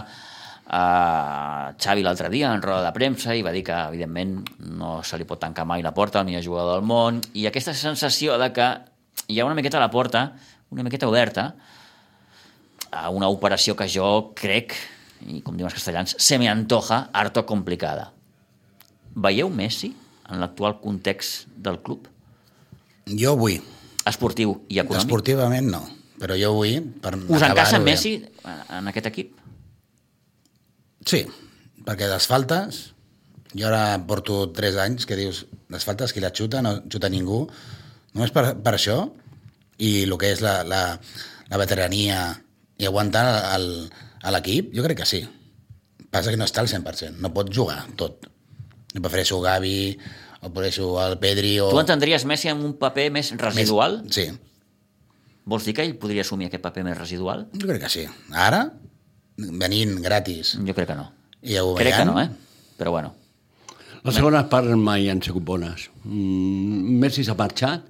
a 0.69 1.73
Xavi 1.81 2.05
l'altre 2.05 2.29
dia 2.29 2.51
en 2.53 2.61
roda 2.61 2.85
de 2.85 2.93
premsa 2.93 3.33
i 3.33 3.41
va 3.45 3.55
dir 3.55 3.63
que 3.65 3.77
evidentment 3.89 4.37
no 4.77 4.99
se 5.01 5.17
li 5.17 5.25
pot 5.25 5.41
tancar 5.41 5.65
mai 5.65 5.83
la 5.83 5.95
porta 5.97 6.21
al 6.21 6.29
millor 6.29 6.45
jugador 6.45 6.77
del 6.77 6.85
món 6.85 7.23
i 7.33 7.47
aquesta 7.49 7.73
sensació 7.73 8.37
de 8.41 8.51
que 8.53 8.69
hi 9.29 9.41
ha 9.41 9.47
una 9.49 9.57
miqueta 9.57 9.81
a 9.81 9.85
la 9.87 9.91
porta, 9.91 10.33
una 10.71 10.85
miqueta 10.85 11.09
oberta 11.09 11.55
a 12.91 13.09
una 13.11 13.29
operació 13.29 13.77
que 13.77 13.89
jo 13.89 14.33
crec, 14.37 14.77
i 15.25 15.41
com 15.45 15.57
diuen 15.57 15.69
els 15.69 15.77
castellans, 15.77 16.17
se 16.19 16.39
me 16.41 16.49
antoja 16.49 17.09
harto 17.13 17.45
complicada. 17.49 18.11
Veieu 19.17 19.51
Messi 19.51 19.91
en 20.29 20.41
l'actual 20.41 20.79
context 20.81 21.49
del 21.57 21.81
club? 21.85 22.09
Jo 23.09 23.35
vull. 23.41 23.61
Esportiu 24.09 24.55
i 24.69 24.81
econòmic? 24.81 25.05
Esportivament 25.05 25.71
no, 25.73 25.83
però 26.21 26.37
jo 26.39 26.55
vull 26.57 26.89
per 27.03 27.15
Us 27.19 27.45
encaixa. 27.45 27.81
Messi 27.85 28.15
en 28.45 28.91
aquest 28.91 29.11
equip? 29.11 29.35
Sí, 31.09 31.23
perquè 31.87 32.09
les 32.11 32.27
faltes, 32.29 32.81
jo 33.55 33.69
ara 33.69 33.99
porto 34.09 34.47
3 34.57 34.77
anys 34.85 35.09
que 35.09 35.17
dius, 35.17 35.47
les 35.73 35.85
faltes 35.85 36.13
qui 36.13 36.25
la 36.25 36.35
xuta, 36.35 36.61
no 36.65 36.79
xuta 36.91 37.11
ningú, 37.13 37.45
només 38.15 38.35
per, 38.35 38.51
per 38.65 38.75
això, 38.77 39.01
i 39.79 40.03
el 40.05 40.15
que 40.21 40.33
és 40.35 40.43
la, 40.45 40.61
la, 40.67 40.83
la 41.49 41.61
veterania 41.61 42.23
i 42.79 42.87
aguantar 42.87 43.25
el, 43.57 43.69
a 44.23 44.33
l'equip, 44.35 44.73
jo 44.75 44.85
crec 44.87 45.03
que 45.03 45.09
sí. 45.09 45.23
Passa 46.09 46.33
que 46.33 46.41
no 46.41 46.47
està 46.49 46.63
al 46.65 46.71
100%, 46.71 47.21
no 47.23 47.33
pot 47.35 47.51
jugar 47.53 47.83
tot. 48.01 48.27
Jo 48.95 49.03
prefereixo 49.05 49.41
Gavi, 49.45 49.93
o 50.41 50.51
prefereixo 50.51 50.91
el 51.03 51.17
Pedri, 51.23 51.57
o... 51.61 51.71
Tu 51.73 51.81
entendries 51.81 52.25
Messi 52.29 52.49
en 52.53 52.61
un 52.65 52.75
paper 52.79 53.09
més 53.15 53.33
residual? 53.41 54.03
Més, 54.05 54.15
sí, 54.15 54.29
Vols 55.49 55.65
dir 55.65 55.73
que 55.73 55.81
ell 55.87 55.95
podria 55.97 56.21
assumir 56.27 56.51
aquest 56.51 56.61
paper 56.61 56.83
més 56.85 56.99
residual? 56.99 57.47
jo 57.57 57.67
crec 57.71 57.81
que 57.87 57.89
sí. 57.89 58.03
Ara, 58.37 58.67
venint 59.39 59.95
gratis, 60.05 60.57
Jo 60.61 60.75
crec 60.77 60.91
que 60.91 60.97
no. 60.99 61.07
i 61.43 61.55
ja 61.57 61.63
ho 61.65 61.73
Crec 61.79 61.95
que 61.97 62.03
veiem, 62.05 62.11
no, 62.13 62.21
eh? 62.21 62.75
Però 62.79 62.93
bueno. 62.93 63.15
Les 64.05 64.15
segones 64.15 64.45
parts 64.53 64.75
mai 64.79 65.09
han 65.11 65.23
sigut 65.25 65.43
bones. 65.45 65.89
Mm, 66.05 66.99
Messi 67.01 67.25
s'ha 67.25 67.35
marxat, 67.39 67.87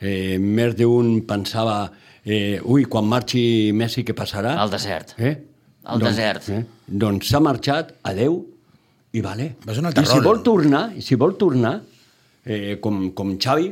eh, 0.00 0.36
més 0.38 0.74
d'un 0.76 1.20
pensava 1.26 1.78
eh, 2.24 2.58
ui, 2.64 2.84
quan 2.90 3.06
marxi 3.08 3.70
Messi 3.72 4.02
què 4.04 4.14
passarà? 4.14 4.56
Al 4.60 4.70
desert. 4.74 5.14
Eh? 5.18 5.36
Al 5.86 6.02
desert. 6.02 6.50
Eh? 6.50 6.64
Doncs 6.86 7.30
s'ha 7.30 7.40
marxat, 7.40 7.94
adeu, 8.02 8.42
i 9.16 9.22
vale. 9.24 9.50
És 9.66 9.78
un 9.80 9.88
altre 9.88 10.04
I 10.04 10.10
si 10.10 10.18
rol. 10.18 10.24
vol 10.28 10.42
tornar, 10.44 10.82
i 10.98 11.02
si 11.04 11.16
vol 11.18 11.36
tornar 11.40 11.74
eh, 12.44 12.76
com, 12.84 13.06
com 13.16 13.36
Xavi, 13.40 13.70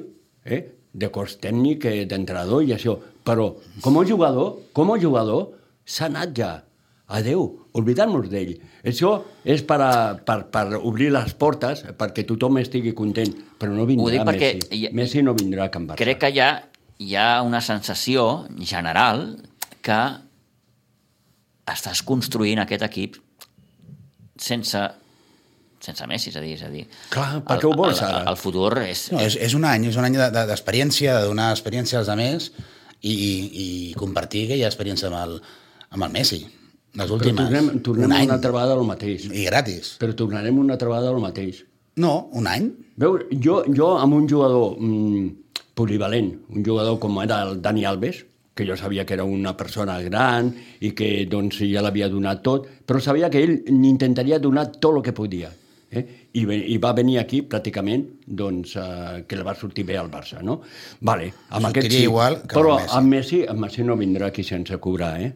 eh, 0.48 0.60
de 0.94 1.08
cos 1.12 1.36
tècnic, 1.42 1.84
eh, 1.90 2.04
d'entrenador 2.08 2.64
i 2.64 2.72
això, 2.76 2.96
però 3.24 3.50
com 3.84 3.98
a 4.00 4.04
jugador, 4.08 4.54
com 4.76 4.92
a 4.94 4.98
jugador, 5.02 5.50
s'ha 5.84 6.06
anat 6.10 6.32
ja. 6.38 6.52
Adeu, 7.14 7.42
oblidar-nos 7.76 8.30
d'ell. 8.32 8.54
Això 8.88 9.10
és 9.44 9.60
per, 9.68 9.76
a, 9.84 9.90
per, 10.24 10.38
per 10.48 10.78
obrir 10.80 11.10
les 11.12 11.34
portes 11.36 11.82
perquè 12.00 12.24
tothom 12.26 12.56
estigui 12.62 12.94
content, 12.96 13.28
però 13.60 13.74
no 13.76 13.84
vindrà 13.84 14.24
perquè 14.24 14.54
Messi. 14.56 14.86
ha- 14.88 14.92
Messi 14.96 15.22
no 15.22 15.34
vindrà 15.36 15.66
a 15.68 15.72
Can 15.74 15.84
Barça. 15.90 16.00
Crec 16.00 16.22
que 16.22 16.30
hi 16.32 16.40
ha, 16.40 16.48
hi 17.04 17.12
ha 17.20 17.26
una 17.44 17.60
sensació 17.60 18.24
general 18.56 19.26
que 19.84 20.00
estàs 21.74 22.00
construint 22.08 22.60
aquest 22.64 22.82
equip 22.88 23.20
sense 24.40 24.80
sense 25.84 26.06
Messi, 26.10 26.30
és 26.32 26.36
a 26.40 26.42
dir, 26.44 26.54
és 26.56 26.62
a 26.64 26.70
dir... 26.72 26.86
Clar, 27.12 27.42
per 27.46 27.58
què 27.60 27.68
ho 27.68 27.74
vols, 27.76 28.00
ara? 28.02 28.22
el, 28.24 28.30
el 28.32 28.38
futur 28.40 28.70
és... 28.82 29.06
No, 29.12 29.20
és, 29.20 29.36
és 29.36 29.54
un 29.58 29.66
any, 29.68 29.84
és 29.90 29.98
un 30.00 30.06
any 30.08 30.16
de- 30.16 30.30
de- 30.34 30.46
d'experiència, 30.50 31.18
de, 31.20 31.28
donar 31.30 31.50
experiència 31.54 32.00
als 32.00 32.08
altres 32.12 32.50
i, 33.04 33.12
i, 33.12 33.32
i 33.64 33.68
compartir 34.00 34.46
aquella 34.48 34.70
experiència 34.72 35.10
amb 35.12 35.20
el, 35.20 35.36
amb 35.94 36.08
el 36.08 36.14
Messi. 36.16 36.40
Les 36.94 37.08
Però 37.10 37.16
últimes. 37.18 37.40
tornem, 37.42 37.70
tornem 37.82 38.06
un 38.08 38.12
any. 38.16 38.26
una 38.28 38.36
altra 38.38 38.52
vegada 38.54 38.74
al 38.78 38.84
mateix. 38.86 39.24
I 39.28 39.44
gratis. 39.48 39.94
Però 40.00 40.14
tornarem 40.14 40.58
una 40.62 40.76
altra 40.78 40.88
vegada 40.92 41.10
al 41.10 41.18
mateix. 41.22 41.64
No, 42.00 42.28
un 42.38 42.46
any. 42.50 42.68
Veu, 42.98 43.18
jo, 43.42 43.60
jo 43.74 43.92
amb 43.98 44.14
un 44.14 44.28
jugador 44.30 44.76
mm, 44.78 45.24
polivalent, 45.74 46.30
un 46.54 46.64
jugador 46.66 47.00
com 47.02 47.18
era 47.22 47.42
el 47.48 47.60
Dani 47.62 47.84
Alves, 47.84 48.24
que 48.54 48.62
jo 48.68 48.76
sabia 48.78 49.02
que 49.04 49.14
era 49.16 49.24
una 49.26 49.56
persona 49.58 49.96
gran 50.02 50.52
i 50.86 50.92
que 50.94 51.26
doncs, 51.26 51.58
ja 51.66 51.82
l'havia 51.82 52.06
donat 52.08 52.44
tot, 52.46 52.68
però 52.86 53.00
sabia 53.02 53.26
que 53.30 53.42
ell 53.42 53.56
n'intentaria 53.74 54.38
donar 54.38 54.68
tot 54.78 54.94
el 55.00 55.02
que 55.02 55.12
podia. 55.16 55.50
Eh? 55.94 56.02
I, 56.34 56.44
I 56.74 56.76
va 56.82 56.92
venir 56.96 57.18
aquí 57.20 57.42
pràcticament 57.46 58.04
doncs, 58.26 58.74
eh, 58.80 59.22
que 59.28 59.38
li 59.38 59.46
va 59.46 59.54
sortir 59.54 59.84
bé 59.86 59.96
al 60.00 60.10
Barça, 60.10 60.42
no? 60.42 60.60
Vale, 61.00 61.30
amb 61.50 61.70
aquest 61.70 61.90
sí, 61.92 62.02
igual 62.08 62.40
que 62.42 62.56
però 62.56 62.76
amb 62.76 62.82
Messi. 62.84 62.96
amb 62.98 63.14
Messi, 63.14 63.40
amb 63.54 63.66
Messi 63.66 63.86
no 63.86 63.96
vindrà 64.00 64.32
aquí 64.32 64.44
sense 64.44 64.78
cobrar, 64.82 65.14
eh? 65.22 65.32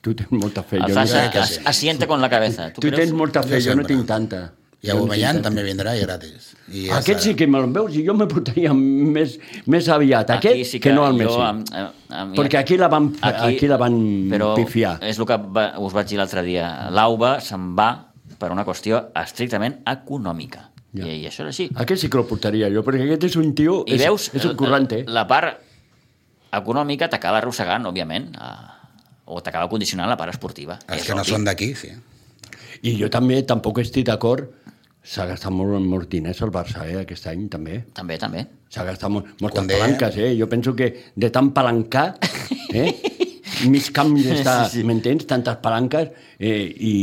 tu 0.00 0.14
tens 0.14 0.30
molta 0.32 0.62
fe. 0.62 0.78
El 0.80 0.88
jo 0.92 0.96
no 0.96 1.30
que 1.32 1.38
as, 1.38 1.56
sí. 1.56 1.60
asiente 1.64 2.06
con 2.06 2.20
la 2.20 2.30
cabeza. 2.30 2.72
Tu 2.72 2.90
tens 2.90 3.12
molta 3.12 3.42
fe, 3.42 3.60
Jo 3.60 3.72
jo 3.72 3.76
no 3.80 3.84
tinc 3.86 4.06
tanta. 4.06 4.50
I 4.80 4.88
no 4.88 5.02
Aubameyang 5.02 5.42
també 5.44 5.60
vindrà 5.60 5.92
i 5.92 6.00
gratis. 6.00 6.54
I 6.72 6.86
ja 6.86 7.00
Aquest 7.02 7.18
està. 7.18 7.24
sí 7.26 7.34
que 7.36 7.46
me'l 7.46 7.66
veus 7.74 7.92
i 8.00 8.04
jo 8.06 8.14
me 8.16 8.24
portaria 8.30 8.72
més, 8.72 9.34
més 9.68 9.88
aviat 9.92 10.30
aquest 10.38 10.54
Aquí 10.54 10.64
sí 10.64 10.80
que, 10.80 10.94
no 10.96 11.04
al 11.04 11.18
Messi. 11.18 11.36
Amb, 11.36 11.68
amb, 11.68 11.98
amb, 12.08 12.38
Perquè 12.38 12.62
aquí 12.62 12.78
la 12.80 12.88
van, 12.88 13.10
aquí, 13.20 13.68
la 13.68 13.76
van 13.76 13.98
però 14.32 14.54
pifiar. 14.56 14.94
és 15.04 15.20
el 15.20 15.28
que 15.28 15.36
va, 15.36 15.66
us 15.84 15.92
vaig 15.92 16.08
dir 16.08 16.16
l'altre 16.16 16.42
dia. 16.46 16.88
L'AUBA 16.96 17.34
se'n 17.44 17.74
va 17.76 17.90
per 18.40 18.50
una 18.54 18.64
qüestió 18.66 19.02
estrictament 19.20 19.80
econòmica. 19.90 20.66
Ja. 20.96 21.04
I, 21.06 21.20
I 21.22 21.26
això 21.28 21.44
és 21.46 21.52
així. 21.52 21.68
Aquest 21.78 22.02
sí 22.02 22.08
que 22.10 22.18
el 22.18 22.26
portaria 22.26 22.70
jo, 22.72 22.82
perquè 22.86 23.04
aquest 23.06 23.28
és 23.30 23.36
un 23.38 23.52
tio... 23.54 23.82
I 23.86 23.94
és, 23.98 24.04
veus, 24.06 24.30
és 24.34 24.46
un 24.48 24.56
currante. 24.58 25.04
la 25.06 25.26
part 25.30 25.60
econòmica 26.56 27.06
t'acaba 27.12 27.38
arrossegant, 27.38 27.84
òbviament, 27.86 28.30
a, 28.40 28.48
o 29.30 29.38
t'acaba 29.44 29.68
condicionant 29.70 30.10
la 30.10 30.16
part 30.18 30.34
esportiva. 30.34 30.80
Els 30.88 31.02
És 31.04 31.06
que 31.10 31.14
no 31.18 31.22
són 31.26 31.44
d'aquí, 31.46 31.72
sí. 31.78 31.92
I 32.82 32.96
jo 32.98 33.10
també 33.12 33.42
tampoc 33.46 33.78
estic 33.84 34.08
d'acord 34.08 34.48
s'ha 35.04 35.24
gastat 35.30 35.52
molt, 35.54 35.78
molts 35.84 36.08
diners 36.12 36.40
el 36.44 36.50
Barça, 36.52 36.82
eh, 36.88 36.98
aquest 37.04 37.28
any, 37.30 37.46
també. 37.52 37.78
També, 37.96 38.18
també. 38.20 38.42
S'ha 38.72 38.84
gastat 38.88 39.10
molt, 39.12 39.30
moltes 39.40 39.62
Condé. 39.62 39.78
palanques, 39.78 40.16
eh? 40.20 40.32
Jo 40.40 40.48
penso 40.50 40.74
que 40.76 40.90
de 41.14 41.30
tant 41.32 41.52
palancar, 41.56 42.16
eh? 42.74 42.90
mig 43.70 43.88
camp 43.96 44.12
d'estar, 44.16 44.64
Sí, 44.68 44.80
sí. 44.80 44.84
m'entens? 44.88 45.26
Tantes 45.28 45.56
palanques 45.62 46.10
eh, 46.38 46.66
i, 46.66 46.94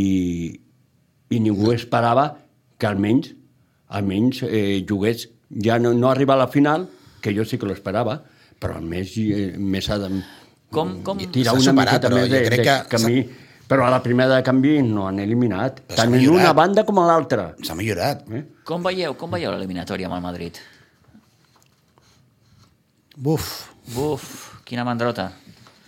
i 1.30 1.40
ningú 1.44 1.72
esperava 1.74 2.30
que 2.78 2.88
almenys 2.88 3.34
almenys 3.88 4.44
eh, 4.44 4.86
jugués 4.88 5.30
Ja 5.63 5.78
no, 5.80 5.94
no 5.96 6.10
arribar 6.10 6.36
a 6.36 6.44
la 6.44 6.48
final, 6.52 6.90
que 7.24 7.32
jo 7.32 7.46
sí 7.48 7.56
que 7.58 7.68
l'esperava, 7.70 8.18
però 8.60 8.78
a 8.78 8.82
més, 8.84 9.13
eh, 9.18 9.54
més 9.58 9.88
ha 9.90 9.96
de 10.02 10.10
Com, 10.68 10.98
com... 11.04 11.22
tirar 11.32 11.54
una 11.56 11.63
superat, 11.63 11.94
miqueta 11.94 12.10
però 12.12 12.20
més 12.20 12.32
de, 12.34 12.42
crec 12.44 12.60
de 12.60 12.66
que 12.66 12.74
camí. 12.92 13.22
Però 13.68 13.84
a 13.84 13.92
la 13.92 14.00
primera 14.04 14.36
de 14.36 14.44
canvi 14.48 14.78
no 14.84 15.10
han 15.10 15.20
eliminat, 15.20 15.82
Però 15.88 15.98
tant 16.00 16.13
en 16.16 16.30
una 16.32 16.54
banda 16.56 16.86
com 16.88 17.00
a 17.02 17.06
l'altra. 17.08 17.50
S'ha 17.68 17.76
millorat. 17.76 18.24
Eh? 18.32 18.44
Com 18.68 18.84
veieu, 18.84 19.16
com 19.20 19.32
veieu 19.32 19.52
l'eliminatòria 19.52 20.08
amb 20.08 20.16
el 20.16 20.24
Madrid? 20.24 20.60
Buf. 23.16 23.50
Buf, 23.92 24.30
quina 24.68 24.86
mandrota. 24.88 25.32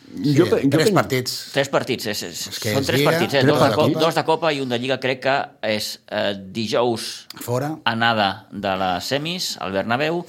Sí, 0.09 0.33
jo, 0.35 0.45
jo 0.49 0.57
tres 0.69 0.85
pen- 0.89 0.93
partits. 0.97 1.33
Tres 1.53 1.69
partits, 1.69 2.05
és, 2.09 2.23
és, 2.23 2.47
És 2.49 2.59
que 2.59 2.73
són 2.73 2.85
tres 2.85 2.99
Lliga, 2.99 3.11
partits, 3.11 3.33
eh? 3.35 3.43
Dos 3.45 3.59
de, 3.59 3.67
de 3.69 3.75
Copa. 3.75 3.99
Dos 4.01 4.15
de 4.15 4.23
Copa 4.25 4.51
i 4.53 4.61
un 4.61 4.69
de 4.69 4.79
Lliga. 4.81 4.97
Crec 4.99 5.21
que 5.21 5.35
és 5.69 5.99
eh, 6.09 6.33
dijous 6.55 7.27
Fora. 7.45 7.75
anada 7.85 8.47
de 8.51 8.73
les 8.81 9.03
semis 9.05 9.51
al 9.61 9.71
Bernabéu. 9.71 10.23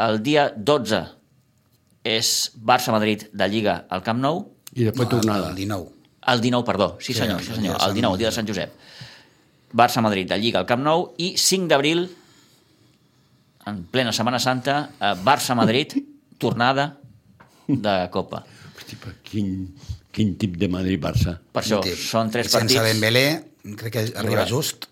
El 0.00 0.20
dia 0.22 0.50
12 0.56 1.00
és 2.04 2.52
Barça-Madrid 2.56 3.28
de 3.32 3.48
Lliga 3.48 3.86
al 3.88 4.02
Camp 4.02 4.20
Nou. 4.20 4.44
I 4.76 4.84
després 4.90 5.08
tornada. 5.08 5.48
El 5.50 5.56
19. 5.56 5.88
El 6.30 6.40
19, 6.44 6.64
perdó. 6.66 6.96
Sí, 7.00 7.12
Sí, 7.14 7.20
senyor, 7.20 7.38
el 7.40 7.44
sí, 7.44 7.52
dia 7.52 7.56
senyor. 7.56 7.78
de 7.78 7.84
El 7.86 7.94
19, 7.94 8.12
Sant- 8.12 8.18
dia 8.18 8.28
de 8.28 8.32
Sant 8.36 8.48
Josep. 8.48 8.72
Barça-Madrid 9.72 10.28
de 10.28 10.38
Lliga 10.38 10.58
al 10.60 10.66
Camp 10.66 10.82
Nou 10.82 11.14
i 11.18 11.36
5 11.38 11.68
d'abril, 11.68 12.08
en 13.66 13.84
plena 13.90 14.12
Setmana 14.12 14.38
Santa, 14.38 14.90
eh, 15.00 15.14
Barça-Madrid, 15.24 15.96
tornada 16.38 16.98
de 17.68 18.08
Copa. 18.10 18.44
Hosti, 18.90 18.98
però 18.98 19.14
quin, 19.22 19.50
quin 20.10 20.34
tip 20.38 20.56
de 20.58 20.68
Madrid-Barça. 20.68 21.36
Per 21.52 21.62
això, 21.62 21.80
Tip. 21.84 21.98
són 21.98 22.30
tres 22.30 22.50
Sense 22.50 22.74
partits. 22.74 22.82
Dembélé, 22.88 23.24
crec 23.78 23.92
que 23.94 24.04
arriba 24.18 24.46
just. 24.48 24.88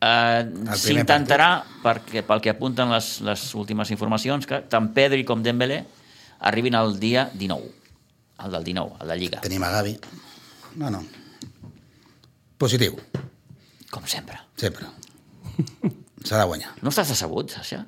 Eh, 0.00 0.44
primer 0.46 0.76
S'intentarà, 0.80 1.48
perquè, 1.82 2.22
pel 2.24 2.40
que 2.40 2.50
apunten 2.54 2.90
les, 2.94 3.20
les 3.26 3.42
últimes 3.54 3.90
informacions, 3.90 4.46
que 4.46 4.62
tant 4.70 4.92
Pedri 4.94 5.24
com 5.28 5.42
Dembélé 5.42 5.82
arribin 6.48 6.74
el 6.78 6.98
dia 7.02 7.28
19. 7.34 7.74
El 8.40 8.54
del 8.54 8.64
19, 8.64 9.02
el 9.02 9.08
de 9.12 9.16
Lliga. 9.20 9.40
Tenim 9.44 9.62
a 9.66 9.70
Gavi. 9.74 9.98
No, 10.80 10.88
no. 10.90 11.02
Positiu, 12.60 12.96
Com 13.90 14.06
sempre. 14.06 14.38
sempre. 14.56 14.86
S'ha 16.24 16.38
de 16.38 16.44
guanyar. 16.46 16.70
No 16.84 16.92
estàs 16.92 17.08
decebut, 17.10 17.50
Sasha? 17.50 17.82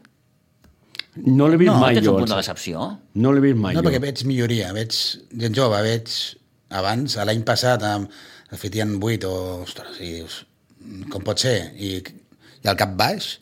No 1.16 1.48
l'he 1.48 1.58
vist 1.60 1.68
No, 1.72 1.78
mai 1.80 1.94
Tens 1.98 2.06
jo. 2.06 2.14
un 2.14 2.22
punt 2.22 2.30
de 2.30 2.38
decepció? 2.38 2.84
No 3.20 3.32
l'he 3.34 3.42
vist 3.44 3.58
mai 3.60 3.74
No, 3.76 3.82
jo. 3.82 3.88
perquè 3.88 4.00
veig 4.00 4.22
milloria, 4.28 4.70
veig 4.72 4.94
gent 5.42 5.56
jove, 5.58 5.80
veig 5.84 6.08
abans, 6.72 7.16
l'any 7.28 7.42
passat, 7.44 7.82
amb, 7.84 8.08
de 8.50 8.56
fet, 8.60 8.74
hi 8.74 8.80
ha 8.80 8.86
8 8.88 9.28
o... 9.28 9.34
Ostres, 9.66 9.98
i 10.00 10.12
dius, 10.20 10.38
com 11.12 11.22
pot 11.26 11.38
ser? 11.42 11.72
I, 11.76 11.98
I 12.64 12.70
al 12.72 12.78
cap 12.80 12.94
baix, 12.96 13.34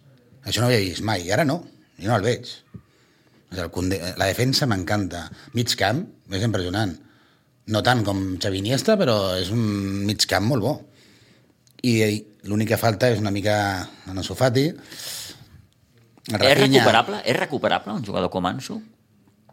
això 0.43 0.61
no 0.63 0.67
ho 0.67 0.73
havia 0.73 0.83
vist 0.83 1.05
mai, 1.07 1.23
i 1.29 1.31
ara 1.35 1.45
no, 1.47 1.61
i 2.03 2.09
no 2.11 2.17
el 2.17 2.27
veig. 2.27 2.51
O 2.51 3.55
sigui, 3.55 3.63
el 3.63 3.71
Condé, 3.75 4.01
la 4.19 4.27
defensa 4.31 4.67
m'encanta. 4.71 5.25
Mig 5.55 5.73
camp, 5.79 6.03
és 6.35 6.43
impressionant. 6.47 6.97
No 7.71 7.83
tant 7.87 8.03
com 8.07 8.21
Xavi 8.43 8.59
Iniesta, 8.65 8.97
però 8.99 9.17
és 9.39 9.51
un 9.55 9.63
mig 10.11 10.27
camp 10.31 10.47
molt 10.51 10.63
bo. 10.67 10.75
I, 11.87 11.95
i 12.03 12.19
l'únic 12.51 12.73
que 12.75 12.79
falta 12.83 13.09
és 13.15 13.23
una 13.23 13.31
mica 13.35 13.55
en 14.11 14.19
Ansu 14.19 14.35
Fati. 16.29 16.47
És 16.47 16.59
recuperable? 16.59 17.23
És 17.25 17.37
recuperable 17.37 17.93
un 17.95 18.05
jugador 18.05 18.31
com 18.31 18.47
Ansu? 18.47 18.81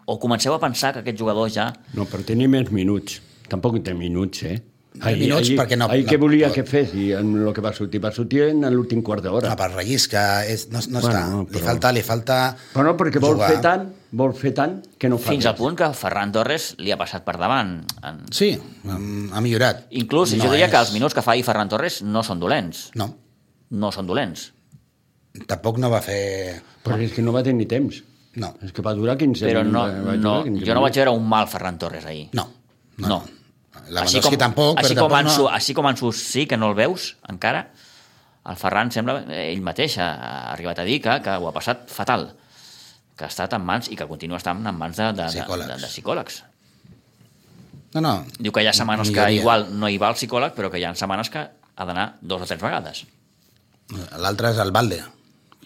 O 0.05 0.17
comenceu 0.19 0.53
a 0.53 0.59
pensar 0.59 0.93
que 0.93 0.99
aquest 1.03 1.19
jugador 1.19 1.49
ja... 1.51 1.69
No, 1.93 2.05
però 2.05 2.23
tenia 2.25 2.47
més 2.47 2.69
minuts. 2.71 3.21
Tampoc 3.49 3.79
té 3.83 3.93
minuts, 3.93 4.43
eh? 4.43 4.57
Minuts 4.97 5.51
perquè 5.53 5.77
no- 5.77 5.85
Ahir 5.93 6.05
no 6.07 6.09
què 6.09 6.17
volia 6.17 6.47
pot. 6.47 6.55
que 6.55 6.63
fes 6.65 6.93
i 6.97 7.11
en 7.13 7.27
el 7.37 7.51
que 7.53 7.61
va 7.61 7.69
sortir? 7.75 7.99
Va 8.01 8.09
sortir 8.11 8.41
en 8.47 8.63
l'últim 8.73 9.03
quart 9.05 9.21
d'hora. 9.23 9.51
No, 9.51 9.55
per 9.59 9.67
rellisca, 9.75 10.43
és, 10.49 10.69
no, 10.71 10.79
no 10.89 11.01
Bueno, 11.03 11.11
està. 11.11 11.21
no, 11.29 11.41
Li 11.43 11.53
però- 11.59 11.65
falta, 11.67 11.91
li 11.93 12.01
falta... 12.01 12.37
Però 12.73 12.83
no, 12.87 12.95
perquè 12.97 13.19
vol 13.21 13.35
jugar. 13.35 13.51
fer 13.51 13.59
tant, 13.61 13.83
vol 14.11 14.33
fer 14.33 14.53
tant 14.57 14.79
que 14.97 15.09
no 15.11 15.19
fa 15.19 15.29
Fins 15.35 15.43
res. 15.45 15.51
al 15.51 15.55
punt 15.59 15.77
que 15.77 15.91
Ferran 15.93 16.31
Torres 16.33 16.75
li 16.79 16.91
ha 16.91 16.97
passat 16.97 17.23
per 17.27 17.37
davant. 17.37 17.83
En... 18.03 18.23
Sí, 18.31 18.57
ha 18.89 19.41
millorat. 19.41 19.85
Inclús 19.91 20.33
No 20.35 20.45
jo 20.47 20.51
diria 20.55 20.65
és- 20.65 20.71
que 20.71 20.81
els 20.81 20.93
minuts 20.97 21.13
que 21.13 21.21
fa 21.21 21.35
ahir 21.35 21.43
Ferran 21.45 21.69
Torres 21.69 22.01
no 22.01 22.23
són 22.23 22.39
dolents. 22.39 22.87
No, 22.95 23.11
No 23.69 23.91
són 23.91 24.07
dolents. 24.07 24.53
Tampoc 25.45 25.77
no 25.79 25.89
va 25.93 26.01
fer... 26.01 26.61
Però 26.83 26.97
és 27.03 27.11
que 27.13 27.21
no 27.21 27.33
va 27.35 27.43
tenir 27.43 27.67
temps. 27.67 28.01
No, 28.37 28.51
És 28.61 28.71
que 28.71 28.83
va 28.85 28.93
durar 28.93 29.15
15 29.17 29.45
Però 29.47 29.63
minuts. 29.65 29.73
no, 29.73 29.81
va- 30.05 30.15
no, 30.15 30.33
durar 30.37 30.43
15 30.45 30.65
jo 30.67 30.73
no 30.77 30.81
vaig 30.83 30.95
veure 30.99 31.11
un 31.17 31.25
mal 31.27 31.47
Ferran 31.49 31.77
Torres 31.81 32.05
ahir. 32.05 32.29
no. 32.33 32.47
No. 32.97 33.07
no. 33.07 33.17
Lewandowski 33.93 34.37
tampoc, 34.41 34.79
així 34.81 34.95
però 34.95 35.03
com, 35.05 35.11
tampoc 35.13 35.17
Ansu, 35.31 35.43
no... 35.43 35.49
així 35.53 35.73
com 35.77 35.85
Ansu 35.87 36.09
sí 36.11 36.45
que 36.49 36.57
no 36.57 36.67
el 36.71 36.75
veus 36.75 37.15
encara, 37.29 37.61
el 38.49 38.55
Ferran 38.59 38.89
sembla, 38.91 39.19
eh, 39.29 39.51
ell 39.53 39.61
mateix 39.63 39.97
ha, 40.01 40.07
ha 40.17 40.31
arribat 40.55 40.79
a 40.81 40.85
dir 40.87 40.97
que, 41.05 41.13
que 41.23 41.35
ho 41.37 41.47
ha 41.47 41.53
passat 41.55 41.85
fatal, 41.93 42.25
que 43.15 43.23
ha 43.23 43.29
estat 43.31 43.53
en 43.53 43.63
mans 43.63 43.87
i 43.93 43.95
que 43.95 44.07
continua 44.09 44.37
estant 44.41 44.65
en 44.65 44.75
mans 44.75 44.97
de, 44.97 45.11
de, 45.13 45.23
de, 45.23 45.29
Psicòlegs. 45.29 45.69
de, 45.69 45.77
de 45.85 45.91
psicòlegs. 45.93 46.39
No, 47.95 48.01
no. 48.01 48.13
Diu 48.39 48.51
que 48.51 48.65
hi 48.65 48.67
ha 48.67 48.73
setmanes 48.75 49.13
que 49.15 49.27
igual 49.37 49.67
no 49.79 49.87
hi 49.89 49.97
va 50.01 50.09
el 50.11 50.17
psicòleg, 50.19 50.53
però 50.57 50.69
que 50.73 50.81
hi 50.81 50.85
ha 50.89 50.93
setmanes 50.97 51.29
que 51.33 51.45
ha 51.47 51.85
d'anar 51.87 52.07
dos 52.21 52.43
o 52.43 52.49
tres 52.49 52.59
vegades. 52.61 53.05
L'altre 54.19 54.51
és 54.51 54.59
el 54.65 54.73
Valde, 54.75 54.99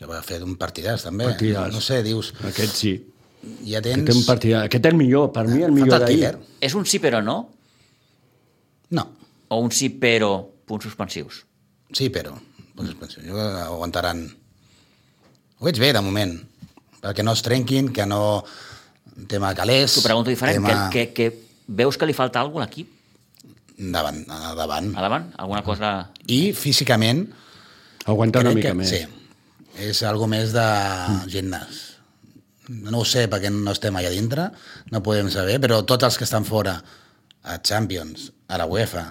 que 0.01 0.09
va 0.09 0.19
fer 0.25 0.39
un 0.41 0.55
partidàs, 0.57 1.03
també. 1.05 1.27
Partidàs. 1.29 1.69
No 1.75 1.81
sé, 1.85 1.99
dius, 2.01 2.31
Aquest 2.49 2.79
sí. 2.79 2.93
ja 3.69 3.77
Aquest, 3.77 3.91
tens... 3.91 4.07
té 4.07 4.15
un 4.17 4.23
partida... 4.25 4.63
Aquest 4.65 4.87
és 4.87 4.95
el 4.95 4.97
millor, 4.97 5.27
per 5.35 5.43
mi 5.45 5.61
el 5.61 5.75
millor 5.75 6.01
d'ahir. 6.01 6.31
És 6.57 6.73
un 6.77 6.87
sí 6.89 6.97
però 7.03 7.19
no? 7.21 7.35
No, 8.97 9.03
O 9.51 9.59
un 9.61 9.69
sí 9.75 9.91
però 10.01 10.39
punts 10.65 10.87
suspensius? 10.89 11.43
sí, 11.93 12.09
però... 12.09 12.33
Doncs, 12.73 12.95
penso, 12.97 13.21
jo 13.21 13.37
aguantaran... 13.37 14.23
Ho 15.59 15.67
veig 15.67 15.77
bé, 15.77 15.91
de 15.93 16.01
moment. 16.01 16.33
Perquè 17.03 17.21
no 17.21 17.35
es 17.37 17.45
trenquin, 17.45 17.91
que 17.93 18.07
no... 18.09 18.41
Tema 19.29 19.51
calés... 19.53 19.99
T'ho 19.99 20.05
pregunto 20.07 20.31
diferent, 20.33 20.63
tema... 20.63 20.89
que, 20.89 21.11
que, 21.13 21.29
que 21.29 21.73
veus 21.81 21.99
que 21.99 22.07
li 22.09 22.15
falta 22.17 22.41
alguna 22.41 22.65
cosa 22.65 22.71
a 22.71 22.81
l'equip? 22.81 23.81
Davant, 23.91 24.23
a 24.31 24.55
davant. 24.57 24.93
A 24.95 25.05
davant? 25.05 25.29
Alguna 25.37 25.61
cosa... 25.67 25.95
I 26.25 26.55
físicament... 26.57 27.27
Aguantar 28.09 28.41
una 28.47 28.55
mica 28.57 28.71
que, 28.71 28.79
més. 28.79 28.89
Sí, 28.89 29.03
és 29.79 30.01
algo 30.03 30.27
més 30.27 30.51
de 30.53 30.65
gimnàs. 31.31 31.87
No 32.69 33.01
ho 33.01 33.05
sé 33.05 33.25
perquè 33.31 33.49
no 33.51 33.71
estem 33.73 33.95
allà 33.99 34.09
dintre, 34.13 34.49
no 34.91 35.01
podem 35.03 35.29
saber, 35.33 35.59
però 35.59 35.81
tots 35.85 36.03
els 36.07 36.17
que 36.17 36.23
estan 36.27 36.45
fora, 36.45 36.77
a 37.43 37.57
Champions, 37.61 38.31
a 38.47 38.57
la 38.61 38.65
UEFA, 38.69 39.07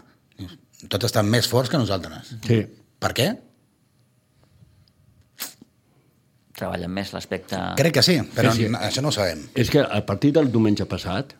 tots 0.89 1.05
estan 1.11 1.27
més 1.29 1.49
forts 1.51 1.69
que 1.69 1.77
nosaltres. 1.81 2.31
Sí. 2.47 2.61
Per 3.01 3.11
què? 3.17 3.29
Treballen 6.57 6.93
més 6.93 7.13
l'aspecte... 7.15 7.57
Crec 7.79 7.95
que 7.99 8.03
sí, 8.05 8.19
però 8.37 8.53
Sí, 8.53 8.65
sí. 8.67 8.69
no- 8.73 8.81
això 8.85 9.03
no 9.05 9.09
ho 9.09 9.17
sabem. 9.17 9.47
És 9.55 9.71
que 9.73 9.81
a 9.81 10.01
partir 10.07 10.33
del 10.37 10.51
diumenge 10.53 10.85
passat 10.89 11.33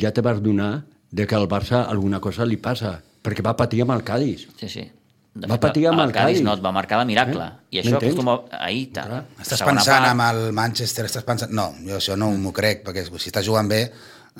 ja 0.00 0.12
te 0.16 0.24
vas 0.24 0.40
donar 0.42 0.84
de 1.12 1.26
que 1.28 1.36
al 1.36 1.48
Barça 1.48 1.82
alguna 1.88 2.20
cosa 2.24 2.46
li 2.48 2.56
passa, 2.56 2.94
perquè 3.22 3.44
va 3.44 3.56
patir 3.56 3.82
amb 3.84 3.92
el 3.92 4.04
Cádiz. 4.04 4.46
Sí, 4.60 4.68
sí. 4.72 4.86
De 5.32 5.48
Va 5.48 5.56
patir 5.56 5.86
amb 5.88 6.02
el 6.02 6.10
Cádiz. 6.12 6.36
Cádiz. 6.36 6.44
no 6.44 6.52
et 6.52 6.60
va 6.64 6.74
marcar 6.76 6.98
de 7.00 7.06
miracle. 7.08 7.44
Eh? 7.46 7.76
I 7.76 7.80
això 7.80 7.96
acostuma... 7.96 8.34
Ahir, 8.58 8.90
ta. 8.92 9.22
Estàs 9.40 9.62
pensant 9.64 10.02
part, 10.02 10.10
amb 10.10 10.24
el 10.26 10.52
Manchester, 10.52 11.06
estàs 11.08 11.24
pensant... 11.24 11.54
No, 11.56 11.70
jo 11.86 11.96
això 11.96 12.18
no 12.20 12.28
m'ho 12.36 12.52
crec, 12.52 12.82
perquè 12.84 13.06
si 13.08 13.30
estàs 13.30 13.46
jugant 13.46 13.70
bé, 13.70 13.86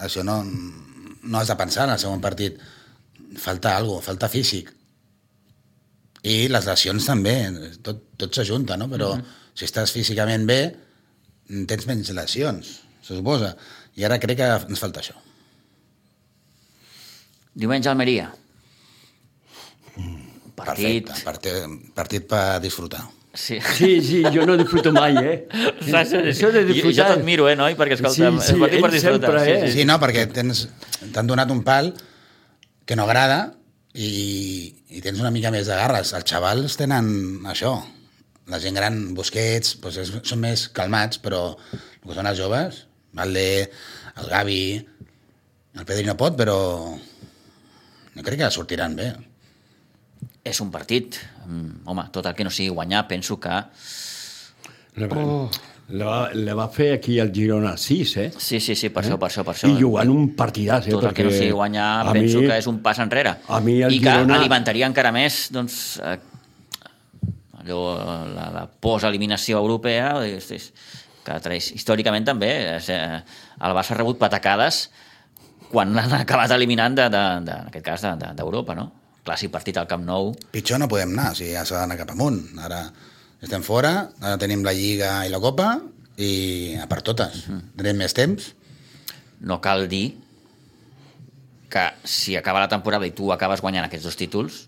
això 0.05 0.25
no, 0.27 0.43
no 0.45 1.41
has 1.41 1.49
de 1.49 1.57
pensar 1.57 1.87
en 1.89 1.95
el 1.95 2.03
segon 2.03 2.21
partit. 2.21 2.61
Falta 3.41 3.73
alguna 3.79 4.03
cosa, 4.03 4.11
falta 4.11 4.29
físic. 4.29 4.69
I 6.29 6.37
les 6.53 6.69
lesions 6.69 7.09
també, 7.09 7.37
tot, 7.83 8.05
tot 8.21 8.37
s'ajunta, 8.37 8.77
no? 8.77 8.91
Però 8.93 9.15
si 9.57 9.65
estàs 9.65 9.97
físicament 9.97 10.45
bé, 10.47 10.61
tens 11.73 11.89
menys 11.89 12.13
lesions, 12.21 12.77
se 13.01 13.17
suposa. 13.17 13.55
I 13.97 14.05
ara 14.05 14.21
crec 14.21 14.45
que 14.45 14.53
ens 14.61 14.85
falta 14.85 15.01
això. 15.01 15.17
Diumenge 17.57 17.89
a 17.89 17.97
Almeria. 17.97 18.29
Partit... 20.65 21.09
Perfecte, 21.09 21.25
partit, 21.25 21.91
partit 21.97 22.27
per 22.31 22.45
disfrutar. 22.65 23.03
Sí. 23.33 23.57
Sí, 23.65 23.91
sí, 24.05 24.19
jo 24.35 24.45
no 24.45 24.59
disfruto 24.61 24.91
mai, 24.93 25.15
eh? 25.17 25.37
Saps? 25.91 26.13
Això 26.19 26.51
de 26.53 26.61
Jo, 26.63 26.69
jo 26.69 26.73
disfrutar... 26.75 27.07
t'admiro, 27.15 27.47
eh, 27.49 27.57
noi? 27.57 27.75
Perquè, 27.79 27.97
escolta, 27.97 28.29
Sí, 28.43 28.53
sí, 28.53 28.59
partit 28.61 28.83
per 28.85 28.91
disfrutar. 28.93 29.31
sempre, 29.31 29.45
sí, 29.47 29.51
eh? 29.57 29.71
sí. 29.73 29.79
Sí, 29.81 29.87
no, 29.89 29.97
perquè 30.03 30.27
tens- 30.37 30.67
t'han 31.15 31.31
donat 31.31 31.51
un 31.55 31.63
pal 31.65 31.93
que 32.85 32.97
no 32.99 33.07
agrada 33.09 33.41
i, 33.95 34.11
i 34.93 35.01
tens 35.05 35.21
una 35.25 35.31
mica 35.33 35.51
més 35.55 35.67
de 35.71 35.79
garres. 35.81 36.13
Els 36.19 36.29
xavals 36.29 36.77
tenen 36.81 37.09
això. 37.49 37.73
La 38.53 38.59
gent 38.61 38.75
gran, 38.77 39.01
Busquets, 39.17 39.77
doncs 39.81 39.97
és, 40.03 40.13
són 40.29 40.41
més 40.45 40.67
calmats, 40.77 41.21
però 41.23 41.55
el 41.73 42.09
que 42.11 42.17
són 42.17 42.27
els 42.29 42.37
joves, 42.41 42.83
Valde, 43.17 43.47
el 44.19 44.29
Gavi, 44.29 44.63
el 45.79 45.85
Pedri 45.89 46.05
no 46.09 46.17
pot, 46.21 46.35
però 46.37 46.57
jo 48.13 48.25
crec 48.27 48.43
que 48.43 48.51
sortiran 48.53 48.97
bé. 48.99 49.13
És 50.45 50.61
un 50.61 50.71
partit. 50.71 51.19
mm, 51.47 51.83
Home, 51.87 52.09
tot 52.13 52.27
el 52.27 52.35
que 52.35 52.45
no 52.45 52.51
sigui 52.51 52.69
guanyar, 52.71 53.07
penso 53.09 53.39
que... 53.41 53.63
Le 54.97 55.07
va, 55.09 55.49
le 55.89 56.05
va, 56.05 56.17
le 56.35 56.53
va 56.55 56.67
fer 56.69 56.91
aquí 56.99 57.19
al 57.21 57.31
Girona 57.33 57.77
6, 57.79 58.17
eh? 58.21 58.27
Sí, 58.37 58.59
sí, 58.61 58.75
sí, 58.77 58.91
per 58.93 59.05
això, 59.05 59.17
per 59.19 59.31
això, 59.31 59.45
per 59.47 59.55
això. 59.55 59.71
I 59.71 59.79
jugant 59.81 60.11
un 60.13 60.27
partidàs, 60.37 60.87
eh? 60.87 60.93
Tot 60.93 61.07
el 61.09 61.15
que 61.17 61.25
no 61.25 61.31
sigui 61.33 61.51
guanyar, 61.55 62.11
penso 62.13 62.41
mi- 62.43 62.49
que 62.51 62.59
és 62.59 62.67
un 62.69 62.83
pas 62.85 62.99
enrere. 63.01 63.37
a 63.49 63.61
mi 63.61 63.79
el 63.81 63.93
I 63.95 64.01
que 64.01 64.11
Girona- 64.11 64.37
alimentaria 64.37 64.87
encara 64.91 65.13
més, 65.13 65.49
doncs, 65.55 65.99
eh, 66.05 66.19
allò, 67.63 67.81
la, 68.35 68.51
la 68.53 68.67
post-eliminació 68.69 69.59
europea, 69.63 70.13
és, 70.27 70.51
és, 70.51 70.73
que 71.25 71.39
traeix, 71.41 71.71
històricament 71.79 72.27
també 72.27 72.51
és, 72.77 72.89
eh, 72.91 73.23
el 73.63 73.73
Barça 73.79 73.95
ha 73.95 74.01
rebut 74.03 74.19
patacades 74.19 74.91
quan 75.71 75.95
l'han 75.95 76.13
acabat 76.21 76.51
eliminant 76.51 76.95
de, 76.99 77.09
de, 77.09 77.23
de, 77.47 77.53
en 77.63 77.69
aquest 77.73 77.85
cas 77.87 78.03
d'Europa, 78.03 78.27
de, 78.29 78.35
d'Europa, 78.43 78.75
no? 78.75 78.91
Clàssic 79.25 79.51
partit 79.55 79.77
al 79.79 79.87
Camp 79.87 80.03
Nou. 80.05 80.33
Pitjor 80.51 80.81
no 80.83 80.89
podem 80.91 81.13
anar, 81.15 81.31
o 81.33 81.35
sigui, 81.39 81.53
ja 81.55 81.65
s'ha 81.65 81.79
d'anar 81.85 81.97
cap 82.01 82.11
amunt. 82.11 82.41
Ara 82.59 82.81
estem 83.43 83.63
fora, 83.63 84.09
ara 84.21 84.39
tenim 84.39 84.65
la 84.67 84.73
Lliga 84.75 85.21
i 85.27 85.31
la 85.31 85.39
Copa, 85.43 85.77
i 86.19 86.75
a 86.83 86.89
per 86.91 87.01
totes. 87.07 87.45
Mm. 87.49 87.61
Tenim 87.79 87.97
més 88.03 88.15
temps. 88.19 88.51
No 89.47 89.61
cal 89.63 89.87
dir 89.89 90.17
que 91.73 91.87
si 92.05 92.37
acaba 92.37 92.61
la 92.61 92.69
temporada 92.69 93.07
i 93.09 93.15
tu 93.17 93.31
acabes 93.33 93.63
guanyant 93.65 93.87
aquests 93.87 94.05
dos 94.05 94.17
títols, 94.21 94.59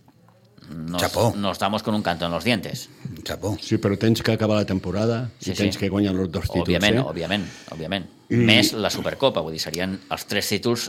no, 0.71 0.97
Chapó. 0.99 1.35
no 1.37 1.51
estamos 1.53 1.83
con 1.83 1.95
un 1.95 2.01
canto 2.03 2.25
en 2.25 2.33
los 2.33 2.45
dientes. 2.45 2.89
Chapó. 3.23 3.59
Sí, 3.61 3.77
però 3.77 3.99
tens 4.01 4.23
que 4.23 4.33
acabar 4.33 4.57
la 4.57 4.65
temporada 4.65 5.29
Sí, 5.39 5.51
i 5.53 5.55
tens 5.55 5.75
sí. 5.75 5.81
que 5.83 5.91
guanyar 5.93 6.15
els 6.15 6.31
dos 6.33 6.47
títols. 6.49 6.65
òbviament, 6.65 6.97
eh? 6.97 7.03
òbviament, 7.05 7.45
òbviament. 7.75 8.07
I- 8.31 8.37
Més 8.49 8.73
la 8.73 8.89
Supercopa, 8.91 9.43
vull 9.45 9.53
dir, 9.53 9.61
serien 9.61 9.99
els 10.11 10.25
tres 10.31 10.49
títols 10.49 10.89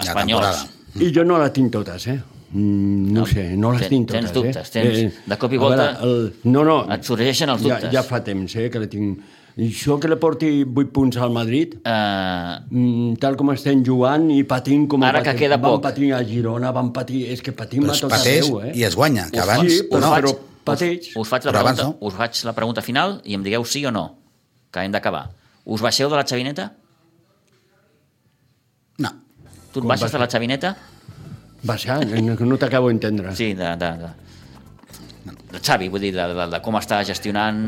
espanyols. 0.00 0.66
I 0.98 1.12
jo 1.14 1.22
no 1.24 1.38
la 1.38 1.52
tinc 1.52 1.70
totes, 1.72 2.08
eh? 2.08 2.18
Mm, 2.52 3.12
no, 3.12 3.20
No, 3.20 3.26
sé, 3.26 3.56
no 3.56 3.70
les 3.72 3.82
ten- 3.82 3.90
tinc 3.90 4.08
tens 4.10 4.32
totes, 4.32 4.54
dubtes, 4.56 4.76
eh? 4.76 4.82
tens- 4.82 5.20
de 5.30 5.36
cop 5.38 5.52
i 5.52 5.56
volta 5.56 5.84
el, 6.02 6.32
no, 6.44 6.64
no, 6.64 6.80
et 6.92 7.04
sorgeixen 7.06 7.48
els 7.52 7.62
dubtes. 7.62 7.84
Ja, 7.84 8.00
ja 8.00 8.02
fa 8.02 8.22
temps, 8.24 8.56
eh, 8.56 8.68
que 8.70 8.78
la 8.82 8.88
tinc... 8.90 9.20
I 9.60 9.66
això 9.68 9.96
que 10.00 10.08
li 10.08 10.16
porti 10.16 10.48
8 10.64 10.90
punts 10.94 11.16
al 11.18 11.30
Madrid, 11.34 11.74
Uh, 11.84 13.14
tal 13.20 13.36
com 13.36 13.50
estem 13.52 13.82
jugant 13.84 14.28
i 14.30 14.42
patint 14.44 14.86
com 14.88 15.02
Ara 15.04 15.20
que 15.22 15.30
patim. 15.32 15.38
queda 15.40 15.56
van 15.58 15.72
poc. 15.76 15.82
patir 15.82 16.12
a 16.14 16.22
Girona, 16.24 16.70
van 16.72 16.92
patir... 16.92 17.26
És 17.30 17.42
que 17.42 17.52
patim 17.52 17.82
Però 17.84 17.92
a 17.92 17.98
tot 17.98 18.12
arreu, 18.14 18.60
eh? 18.62 18.72
i 18.74 18.84
es 18.84 18.94
guanya, 18.96 19.28
que 19.30 19.38
Us 19.38 19.44
abans... 19.48 19.72
Sí, 19.72 19.82
però, 19.90 20.00
no. 20.00 20.12
però 20.16 20.34
pateix. 20.64 21.10
us, 21.16 21.28
faig 21.28 21.44
la 21.44 21.52
Però 21.52 21.60
abans 21.60 21.78
pregunta, 21.80 22.06
us 22.06 22.14
faig 22.14 22.44
la 22.46 22.52
pregunta 22.54 22.82
final 22.82 23.20
i 23.24 23.34
em 23.34 23.42
digueu 23.42 23.64
sí 23.64 23.84
o 23.86 23.90
no, 23.92 24.04
que 24.72 24.80
hem 24.86 24.92
d'acabar. 24.92 25.28
Us 25.66 25.82
baixeu 25.82 26.08
de 26.10 26.16
la 26.16 26.24
xavineta? 26.26 26.72
no. 28.98 29.10
Tu 29.72 29.78
et 29.78 29.82
Com 29.82 29.88
baixes 29.88 30.10
de 30.12 30.18
la 30.18 30.26
xavineta? 30.30 30.76
Baixar, 31.66 32.00
no, 32.08 32.34
no 32.34 32.58
t'acabo 32.60 32.88
d'entendre. 32.88 33.34
Sí, 33.36 33.52
de, 33.54 33.72
de, 33.80 33.90
de, 34.00 35.34
de 35.52 35.60
Xavi, 35.60 35.90
vull 35.92 36.00
dir, 36.06 36.12
de, 36.16 36.28
de, 36.34 36.46
de 36.54 36.60
com 36.64 36.78
està 36.80 37.02
gestionant... 37.06 37.66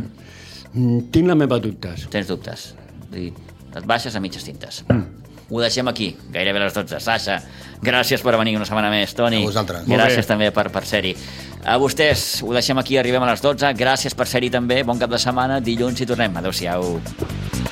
Mm, 0.73 1.09
tinc 1.13 1.29
la 1.29 1.37
meva 1.37 1.59
dubtes. 1.61 2.07
Tens 2.13 2.31
dubtes. 2.31 2.71
Vull 3.11 3.19
dir, 3.19 3.33
et 3.77 3.85
baixes 3.89 4.17
a 4.17 4.23
mitges 4.25 4.47
tintes. 4.49 4.83
Mm. 4.89 5.21
Ho 5.53 5.61
deixem 5.61 5.85
aquí, 5.91 6.15
gairebé 6.33 6.63
a 6.63 6.65
les 6.65 6.73
12. 6.73 6.97
Sasha, 7.05 7.35
gràcies 7.85 8.23
per 8.25 8.33
venir 8.41 8.55
una 8.57 8.65
setmana 8.65 8.89
més. 8.89 9.13
Toni, 9.13 9.43
A 9.43 9.51
vosaltres. 9.51 9.85
Gràcies 9.85 10.25
bé. 10.25 10.29
també 10.31 10.49
per, 10.57 10.71
per 10.73 10.85
ser-hi. 10.89 11.13
A 11.69 11.77
vostès, 11.79 12.41
ho 12.41 12.55
deixem 12.57 12.81
aquí, 12.81 12.97
arribem 12.97 13.23
a 13.27 13.29
les 13.35 13.45
12. 13.45 13.75
Gràcies 13.77 14.17
per 14.17 14.25
ser-hi 14.31 14.49
també. 14.55 14.81
Bon 14.89 14.97
cap 14.99 15.13
de 15.13 15.21
setmana. 15.21 15.61
Dilluns 15.61 16.01
hi 16.01 16.09
tornem. 16.09 16.41
Adéu-siau. 16.41 16.97
A 16.97 17.72